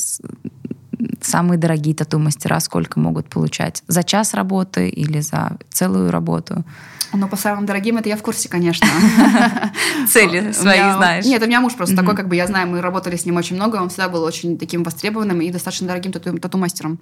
[1.27, 3.83] самые дорогие тату-мастера сколько могут получать?
[3.87, 6.63] За час работы или за целую работу?
[7.13, 8.87] Ну, по самым дорогим это я в курсе, конечно.
[10.09, 11.25] Цели свои знаешь.
[11.25, 13.55] Нет, у меня муж просто такой, как бы я знаю, мы работали с ним очень
[13.55, 16.99] много, он всегда был очень таким востребованным и достаточно дорогим тату-мастером.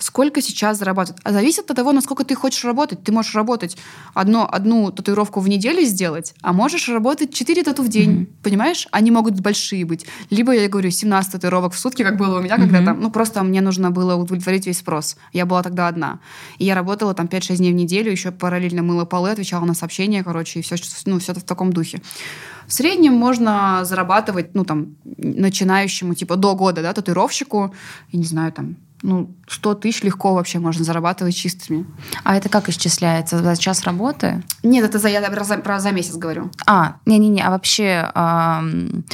[0.00, 1.20] Сколько сейчас зарабатывает?
[1.24, 3.02] А зависит от того, насколько ты хочешь работать.
[3.04, 3.76] Ты можешь работать
[4.12, 8.88] одно, одну татуировку в неделю сделать, а можешь работать 4 тату в день, понимаешь?
[8.90, 10.06] Они могут большие быть.
[10.30, 12.94] Либо, я говорю, 17 татуировок в сутки, как было у меня когда-то.
[12.94, 15.16] Ну, просто мне нужно было удовлетворить весь спрос.
[15.32, 16.20] Я была тогда одна.
[16.58, 20.22] И я работала там 5-6 дней в неделю, еще параллельно мыла полы, отвечала на сообщения,
[20.22, 22.00] короче, и все, ну, все в таком духе.
[22.66, 27.74] В среднем можно зарабатывать, ну, там, начинающему, типа, до года, да, татуировщику,
[28.12, 31.84] я не знаю, там, ну, 100 тысяч легко вообще можно зарабатывать чистыми.
[32.22, 33.42] А это как исчисляется?
[33.42, 34.42] За час работы?
[34.62, 36.50] Нет, это за, я про, за, про за месяц говорю.
[36.66, 38.10] А, не-не-не, а вообще...
[38.14, 39.04] Эм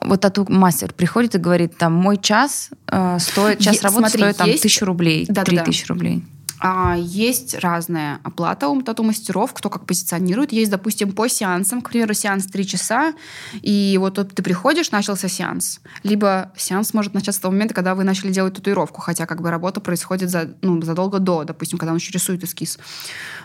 [0.00, 4.36] вот тату-мастер приходит и говорит, там, мой час э, стоит, час е- работы смотри, стоит
[4.36, 4.62] там, есть...
[4.62, 6.24] тысячу рублей, три тысячи рублей.
[6.66, 10.50] А, есть разная оплата у тату-мастеров, кто как позиционирует.
[10.50, 13.12] Есть, допустим, по сеансам, к примеру, сеанс 3 часа,
[13.60, 15.82] и вот ты приходишь, начался сеанс.
[16.04, 19.50] Либо сеанс может начаться с того момента, когда вы начали делать татуировку, хотя как бы
[19.50, 22.78] работа происходит за, ну, задолго до, допустим, когда он еще рисует эскиз.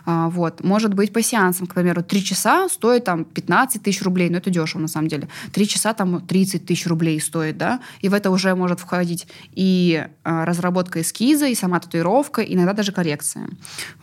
[0.06, 0.64] А, вот.
[0.64, 4.50] Может быть, по сеансам, к примеру, 3 часа стоит там 15 тысяч рублей, но это
[4.50, 5.28] дешево на самом деле.
[5.52, 10.08] 3 часа там 30 тысяч рублей стоит, да, и в это уже может входить и
[10.24, 13.50] а, разработка эскиза, и сама татуировка, иногда даже коррекция коррекция.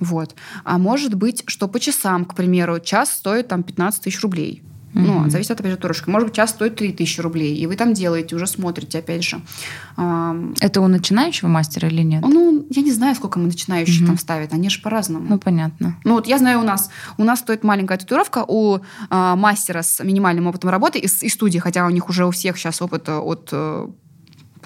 [0.00, 0.34] Вот.
[0.64, 4.62] А может быть, что по часам, к примеру, час стоит там 15 тысяч рублей.
[4.94, 5.24] Mm-hmm.
[5.24, 6.08] Ну, зависит от опературочки.
[6.08, 9.42] Может быть, час стоит 3 тысячи рублей, и вы там делаете, уже смотрите, опять же.
[9.96, 12.22] Это у начинающего мастера или нет?
[12.22, 14.06] Ну, я не знаю, сколько мы начинающих mm-hmm.
[14.06, 14.52] там ставят.
[14.54, 15.26] Они же по-разному.
[15.28, 15.96] Ну, понятно.
[16.04, 18.78] Ну, вот я знаю, у нас у нас стоит маленькая татуировка у
[19.10, 22.56] а, мастера с минимальным опытом работы из, из студии, хотя у них уже у всех
[22.56, 23.88] сейчас опыт от э,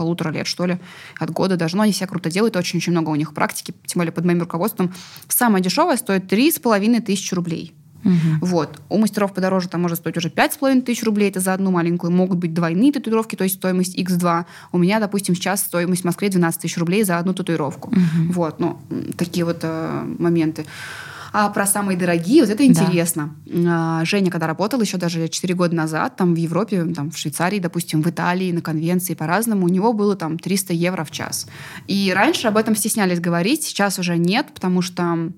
[0.01, 0.79] полутора лет, что ли,
[1.19, 1.77] от года даже.
[1.77, 4.95] Но они себя круто делают, очень-очень много у них практики, тем более под моим руководством.
[5.29, 7.75] Самое дешевое стоит три с половиной тысячи рублей.
[8.03, 8.47] Угу.
[8.47, 8.81] Вот.
[8.89, 11.71] У мастеров подороже там может стоить уже пять с половиной тысяч рублей, это за одну
[11.71, 12.13] маленькую.
[12.13, 14.47] Могут быть двойные татуировки, то есть стоимость X2.
[14.73, 17.91] У меня, допустим, сейчас стоимость в Москве 12 тысяч рублей за одну татуировку.
[17.91, 18.33] Угу.
[18.33, 18.79] Вот, ну,
[19.19, 20.65] такие вот э, моменты.
[21.33, 23.35] А про самые дорогие, вот это интересно.
[23.47, 24.05] Да.
[24.05, 28.03] Женя, когда работал еще даже 4 года назад, там в Европе, там в Швейцарии, допустим,
[28.03, 31.47] в Италии, на конвенции по-разному, у него было там 300 евро в час.
[31.87, 35.31] И раньше об этом стеснялись говорить, сейчас уже нет, потому что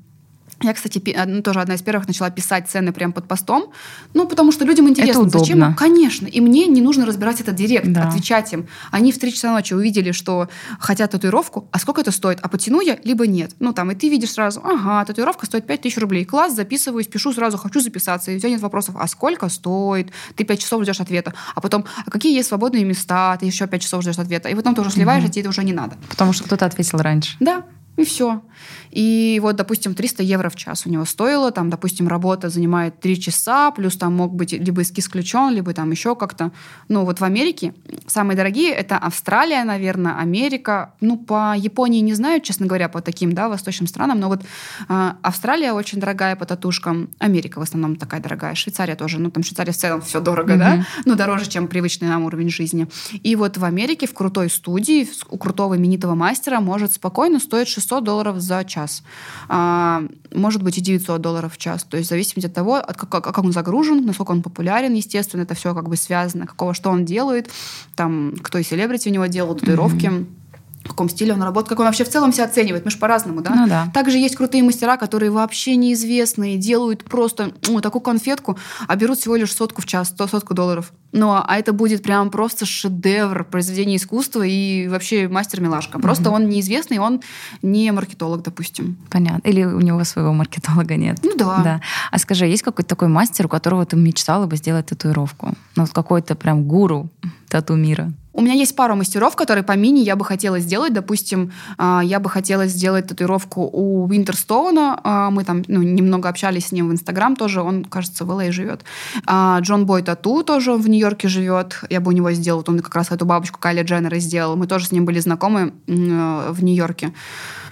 [0.62, 3.72] я, кстати, ну, тоже одна из первых начала писать цены прямо под постом.
[4.14, 5.74] Ну, потому что людям интересно, зачем?
[5.74, 6.26] Конечно.
[6.26, 8.08] И мне не нужно разбирать этот директ, да.
[8.08, 8.66] отвечать им.
[8.90, 10.48] Они в 3 часа ночи увидели, что
[10.78, 12.38] хотят татуировку, а сколько это стоит?
[12.42, 13.54] А потяну я, либо нет.
[13.58, 16.24] Ну, там, и ты видишь сразу, ага, татуировка стоит 5000 рублей.
[16.24, 18.30] Класс, записываюсь, пишу сразу, хочу записаться.
[18.30, 20.10] И у тебя нет вопросов, а сколько стоит?
[20.36, 21.34] Ты 5 часов ждешь ответа.
[21.54, 23.36] А потом, а какие есть свободные места?
[23.38, 24.48] Ты еще 5 часов ждешь ответа.
[24.48, 25.30] И потом ты уже сливаешь, угу.
[25.30, 25.96] а тебе это уже не надо.
[26.08, 27.36] Потому что кто-то ответил раньше.
[27.40, 27.64] Да,
[27.96, 28.42] и все.
[28.90, 33.20] И вот, допустим, 300 евро в час у него стоило, там, допустим, работа занимает 3
[33.20, 36.52] часа, плюс там мог быть либо эскиз включен, либо там еще как-то.
[36.88, 37.74] Ну, вот в Америке
[38.06, 40.94] самые дорогие— это Австралия, наверное, Америка.
[41.00, 44.42] Ну, по Японии не знаю, честно говоря, по таким, да, восточным странам, но вот
[44.88, 49.42] э, Австралия очень дорогая по татушкам, Америка в основном такая дорогая, Швейцария тоже, ну, там
[49.42, 50.58] Швейцария в целом все дорого, mm-hmm.
[50.58, 52.86] да, ну, дороже, чем привычный нам уровень жизни.
[53.22, 57.81] И вот в Америке в крутой студии у крутого именитого мастера может спокойно стоить 600
[58.02, 59.02] долларов за час.
[59.48, 60.02] А,
[60.34, 61.84] может быть и 900 долларов в час.
[61.84, 65.42] То есть в зависимости от того, от как, как он загружен, насколько он популярен, естественно,
[65.42, 67.50] это все как бы связано, какого что он делает,
[67.96, 70.06] там, кто и селебрити у него делал, татуировки.
[70.06, 70.41] Mm-hmm
[70.84, 72.84] в каком стиле он работает, как он вообще в целом себя оценивает.
[72.84, 73.54] Мы же по-разному, да?
[73.54, 73.88] Ну да.
[73.94, 78.58] Также есть крутые мастера, которые вообще неизвестные, делают просто ну, такую конфетку,
[78.88, 80.92] а берут всего лишь сотку в час, сто сотку долларов.
[81.12, 85.98] Ну, а это будет прям просто шедевр произведения искусства и вообще мастер-милашка.
[85.98, 86.36] Просто угу.
[86.36, 87.20] он неизвестный, он
[87.60, 88.96] не маркетолог, допустим.
[89.10, 89.46] Понятно.
[89.48, 91.18] Или у него своего маркетолога нет.
[91.22, 91.60] Ну да.
[91.62, 91.80] да.
[92.10, 95.54] А скажи, есть какой-то такой мастер, у которого ты мечтала бы сделать татуировку?
[95.76, 97.10] Ну, вот какой-то прям гуру
[97.48, 98.12] тату мира?
[98.34, 100.92] У меня есть пару мастеров, которые по мини я бы хотела сделать.
[100.92, 105.28] Допустим, а, я бы хотела сделать татуировку у Винтерстоуна.
[105.30, 107.62] Мы там ну, немного общались с ним в Инстаграм тоже.
[107.62, 108.84] Он, кажется, в LA живет.
[109.26, 111.84] А, Джон Бой Тату тоже в Нью-Йорке живет.
[111.90, 112.64] Я бы у него сделала.
[112.66, 114.56] Он как раз эту бабочку Кайли Дженнера сделал.
[114.56, 117.12] Мы тоже с ним были знакомы в Нью-Йорке.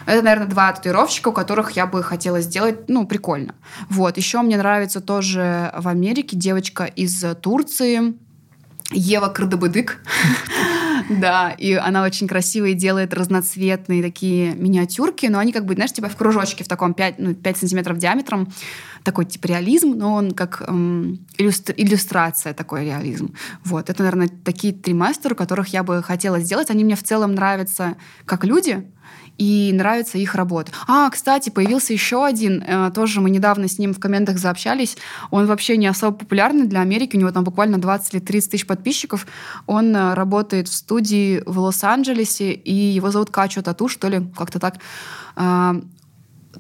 [0.06, 3.54] Это, наверное, два татуировщика, у которых я бы хотела сделать, ну, прикольно.
[3.88, 4.16] Вот.
[4.16, 8.14] Еще мне нравится тоже в Америке девочка из Турции,
[8.91, 9.99] Ева Кардабыдык.
[11.09, 16.09] Да, и она очень красивые делает разноцветные такие миниатюрки, но они как бы, знаешь, типа
[16.09, 18.53] в кружочке в таком 5, ну, 5 сантиметров диаметром.
[19.03, 21.74] Такой типа реализм, но он как эм, иллюстр...
[21.76, 23.34] иллюстрация такой реализм.
[23.64, 26.70] Вот, это, наверное, такие три мастера, которых я бы хотела сделать.
[26.70, 28.86] Они мне в целом нравятся как люди,
[29.41, 30.70] и нравится их работа.
[30.86, 34.99] А, кстати, появился еще один, э, тоже мы недавно с ним в комментах заобщались.
[35.30, 38.66] Он вообще не особо популярный для Америки, у него там буквально 20 или 30 тысяч
[38.66, 39.26] подписчиков.
[39.66, 44.59] Он э, работает в студии в Лос-Анджелесе, и его зовут Качо Тату, что ли, как-то
[44.59, 44.74] так.
[45.36, 45.74] А,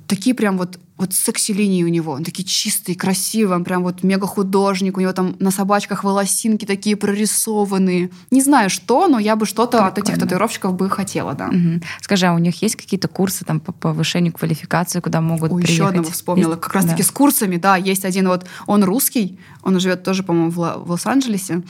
[0.06, 2.12] такие прям вот вот секси-линии у него.
[2.12, 4.98] Он такие чистые, красивые, он прям вот мега художник.
[4.98, 8.10] У него там на собачках волосинки такие прорисованные.
[8.30, 11.48] Не знаю, что, но я бы что-то от этих татуировщиков бы хотела, да.
[11.48, 11.80] Угу.
[12.02, 15.74] Скажи, а у них есть какие-то курсы там по повышению квалификации, куда могут Ой, приехать?
[15.74, 16.50] еще одного вспомнила.
[16.50, 16.62] Есть?
[16.62, 17.08] Как раз-таки да.
[17.08, 17.76] с курсами, да.
[17.76, 21.62] Есть один вот, он русский, он живет тоже, по-моему, в Лос-Анджелесе.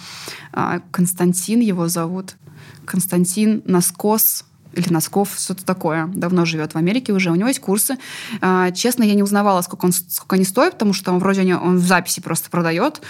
[0.52, 2.34] А, Константин его зовут.
[2.84, 6.06] Константин Наскос или Носков, что-то такое.
[6.14, 7.30] Давно живет в Америке уже.
[7.30, 7.96] У него есть курсы.
[8.40, 11.78] А, честно, я не узнавала, сколько, он, сколько они стоят, потому что он вроде он
[11.78, 13.00] в записи просто продает.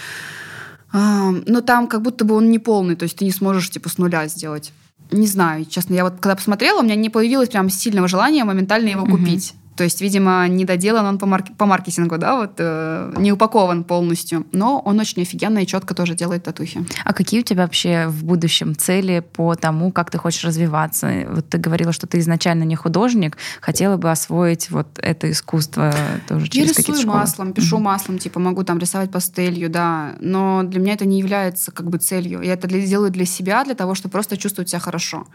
[0.91, 3.89] А, но там как будто бы он не полный, то есть ты не сможешь типа
[3.89, 4.73] с нуля сделать.
[5.11, 8.89] Не знаю, честно, я вот когда посмотрела, у меня не появилось прям сильного желания моментально
[8.89, 9.53] его купить.
[9.81, 13.83] То есть, видимо, не доделан он по, марк- по маркетингу, да, вот э, не упакован
[13.83, 14.45] полностью.
[14.51, 16.85] Но он очень офигенно и четко тоже делает татухи.
[17.03, 21.25] А какие у тебя вообще в будущем цели по тому, как ты хочешь развиваться?
[21.31, 25.91] Вот ты говорила, что ты изначально не художник, хотела бы освоить вот это искусство
[26.27, 27.17] тоже через Я рисую школы.
[27.17, 27.79] маслом, пишу mm-hmm.
[27.79, 30.11] маслом, типа могу там рисовать пастелью, да.
[30.19, 32.43] Но для меня это не является как бы целью.
[32.43, 35.25] Я это делаю для себя, для того, чтобы просто чувствовать себя хорошо.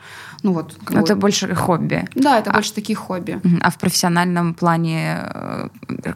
[0.44, 0.78] Ну вот.
[0.88, 2.04] Это больше хобби.
[2.14, 2.54] Да, это а...
[2.54, 3.40] больше такие хобби.
[3.60, 5.68] А в профессиональном профессиональном плане э,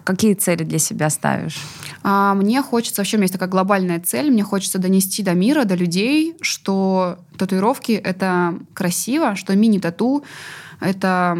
[0.04, 1.60] какие цели для себя ставишь?
[2.02, 5.64] А, мне хочется, вообще у меня есть такая глобальная цель, мне хочется донести до мира,
[5.64, 10.24] до людей, что татуировки— это красиво, что мини-тату—
[10.80, 11.36] это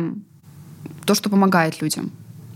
[1.05, 2.11] то, что помогает людям.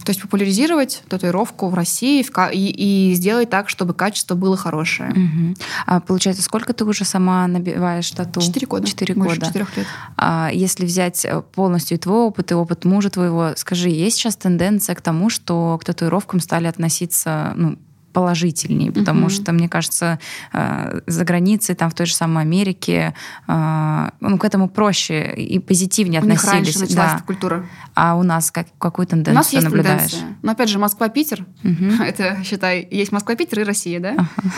[0.05, 5.11] То есть популяризировать татуировку в России и, и сделать так, чтобы качество было хорошее.
[5.11, 5.55] Угу.
[5.87, 8.41] А получается, сколько ты уже сама набиваешь тату?
[8.41, 8.87] Четыре года.
[8.87, 9.47] Четыре года.
[9.47, 9.87] четырех лет.
[10.17, 14.95] А если взять э, полностью твой опыт и опыт мужа твоего, скажи, есть сейчас тенденция
[14.95, 17.79] к тому, что к татуировкам стали относиться ну,
[18.15, 19.43] положительнее, потому mm-hmm.
[19.43, 20.19] что, мне кажется,
[20.53, 23.15] э, за границей, там в той же самой Америке,
[23.47, 26.45] э, ну, к этому проще и позитивнее у относились.
[26.45, 27.17] Них раньше началась да.
[27.17, 27.67] эта культура.
[27.95, 30.13] А у нас как, какую тенденцию у нас есть наблюдаешь?
[30.13, 30.39] Тенденция.
[30.43, 32.03] Но опять же, Москва-Питер, mm-hmm.
[32.07, 34.15] это, считай, есть Москва-Питер и Россия, да?
[34.15, 34.51] Uh-huh.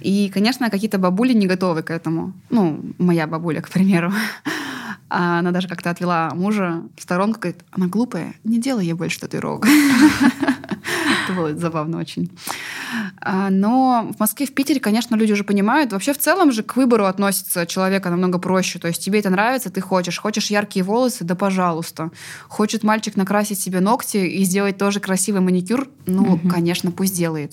[0.00, 2.32] И, конечно, какие-то бабули не готовы к этому.
[2.50, 4.12] Ну, моя бабуля, к примеру.
[5.14, 9.20] А она даже как-то отвела мужа в сторонку, говорит, она глупая, не делай ей больше
[9.20, 9.66] татуировок.
[11.24, 12.30] Это было забавно очень.
[13.20, 15.92] А, но в Москве, в Питере, конечно, люди уже понимают.
[15.92, 18.78] Вообще в целом же к выбору относится человека намного проще.
[18.78, 20.18] То есть тебе это нравится, ты хочешь.
[20.18, 22.10] Хочешь яркие волосы, да пожалуйста.
[22.48, 26.48] Хочет мальчик накрасить себе ногти и сделать тоже красивый маникюр, ну, угу.
[26.48, 27.52] конечно, пусть делает.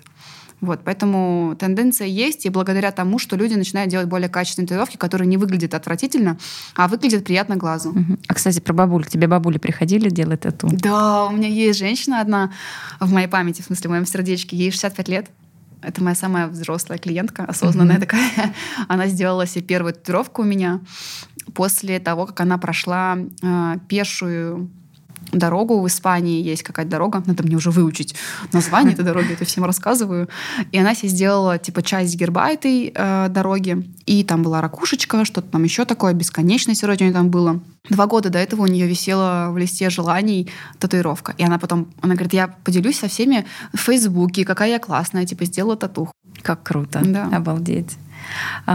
[0.61, 5.27] Вот, поэтому тенденция есть, и благодаря тому, что люди начинают делать более качественные татуировки, которые
[5.27, 6.37] не выглядят отвратительно,
[6.75, 7.91] а выглядят приятно глазу.
[7.91, 8.17] Угу.
[8.27, 9.05] А, кстати, про бабуль.
[9.05, 10.67] Тебе бабули приходили делать тату?
[10.71, 12.51] Да, у меня есть женщина одна
[12.99, 14.57] в моей памяти, в смысле, в моем сердечке.
[14.57, 15.27] Ей 65 лет.
[15.81, 17.99] Это моя самая взрослая клиентка, осознанная mm-hmm.
[18.01, 18.53] такая.
[18.89, 20.81] Она сделала себе первую татуировку у меня
[21.53, 24.69] после того, как она прошла э, пешую
[25.31, 28.15] дорогу в Испании есть какая-то дорога, надо мне уже выучить
[28.51, 30.29] название этой дороги, это всем рассказываю.
[30.71, 35.49] И она себе сделала типа часть герба этой э, дороги, и там была ракушечка, что-то
[35.49, 37.59] там еще такое, бесконечность вроде у нее там было.
[37.89, 40.49] Два года до этого у нее висела в листе желаний
[40.79, 41.33] татуировка.
[41.37, 45.45] И она потом, она говорит, я поделюсь со всеми в Фейсбуке, какая я классная, типа
[45.45, 46.13] сделала татуху.
[46.41, 47.25] Как круто, да.
[47.31, 47.97] обалдеть.
[48.67, 48.71] У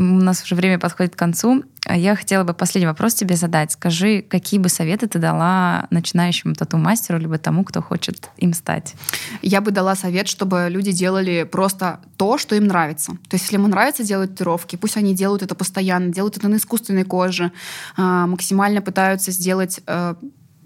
[0.00, 1.64] нас уже время подходит к концу.
[1.90, 3.72] Я хотела бы последний вопрос тебе задать.
[3.72, 8.94] Скажи, какие бы советы ты дала начинающему тату-мастеру, либо тому, кто хочет им стать?
[9.42, 13.12] Я бы дала совет, чтобы люди делали просто то, что им нравится.
[13.28, 16.56] То есть, если ему нравится делать татуировки, пусть они делают это постоянно, делают это на
[16.56, 17.52] искусственной коже,
[17.96, 19.80] а, максимально пытаются сделать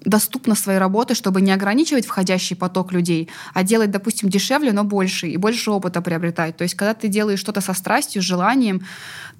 [0.04, 5.28] доступно своей работы, чтобы не ограничивать входящий поток людей, а делать, допустим, дешевле, но больше,
[5.28, 6.56] и больше опыта приобретать.
[6.56, 8.82] То есть, когда ты делаешь что-то со страстью, с желанием,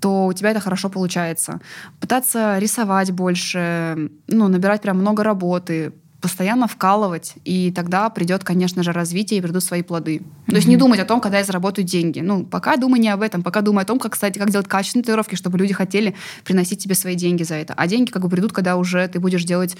[0.01, 1.61] то у тебя это хорошо получается.
[2.01, 5.93] Пытаться рисовать больше, ну, набирать прям много работы,
[6.23, 10.19] постоянно вкалывать, и тогда придет, конечно же, развитие и придут свои плоды.
[10.19, 10.51] Mm-hmm.
[10.51, 12.21] То есть не думать о том, когда я заработаю деньги.
[12.21, 15.03] Ну, пока думай не об этом, пока думай о том, как, кстати, как делать качественные
[15.03, 16.15] татуировки, чтобы люди хотели
[16.45, 17.75] приносить тебе свои деньги за это.
[17.77, 19.77] А деньги как бы придут, когда уже ты будешь делать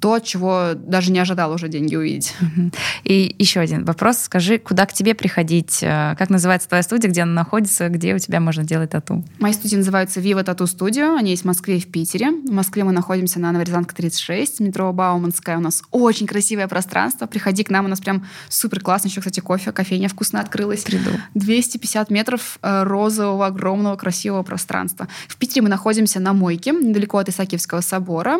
[0.00, 2.34] то, чего даже не ожидал уже деньги увидеть.
[2.40, 2.74] Mm-hmm.
[3.04, 4.18] И еще один вопрос.
[4.18, 5.80] Скажи, куда к тебе приходить?
[5.82, 9.22] Э, как называется твоя студия, где она находится, где у тебя можно делать тату?
[9.38, 11.18] Мои студии называются Viva Tattoo Studio.
[11.18, 12.30] Они есть в Москве и в Питере.
[12.30, 17.26] В Москве мы находимся на Новорязанка 36, метро Бауманская у нас нас очень красивое пространство.
[17.26, 19.08] Приходи к нам, у нас прям супер классно.
[19.08, 20.82] Еще, кстати, кофе, кофейня вкусно открылась.
[20.82, 21.10] Приду.
[21.34, 25.08] 250 метров э, розового, огромного, красивого пространства.
[25.28, 28.38] В Питере мы находимся на Мойке, недалеко от Исаакиевского собора.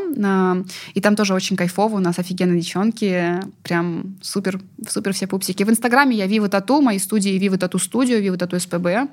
[0.94, 1.96] И там тоже очень кайфово.
[1.96, 3.40] У нас офигенные девчонки.
[3.62, 5.62] Прям супер, супер все пупсики.
[5.62, 9.08] В Инстаграме я Вива Тату, мои студии Вива Тату Студио, Вива Тату СПБ.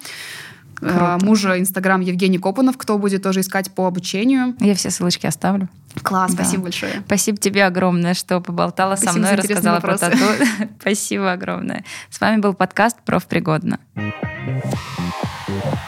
[0.76, 1.20] Круто.
[1.22, 4.56] Мужа Инстаграм Евгений Копанов, кто будет тоже искать по обучению.
[4.60, 5.70] Я все ссылочки оставлю.
[6.02, 6.44] Класс, да.
[6.44, 7.04] спасибо большое.
[7.06, 10.18] Спасибо тебе огромное, что поболтала спасибо со мной, рассказала про тату.
[10.80, 11.84] спасибо огромное.
[12.10, 13.80] С вами был подкаст «Профпригодно».
[13.94, 15.82] Пригодно.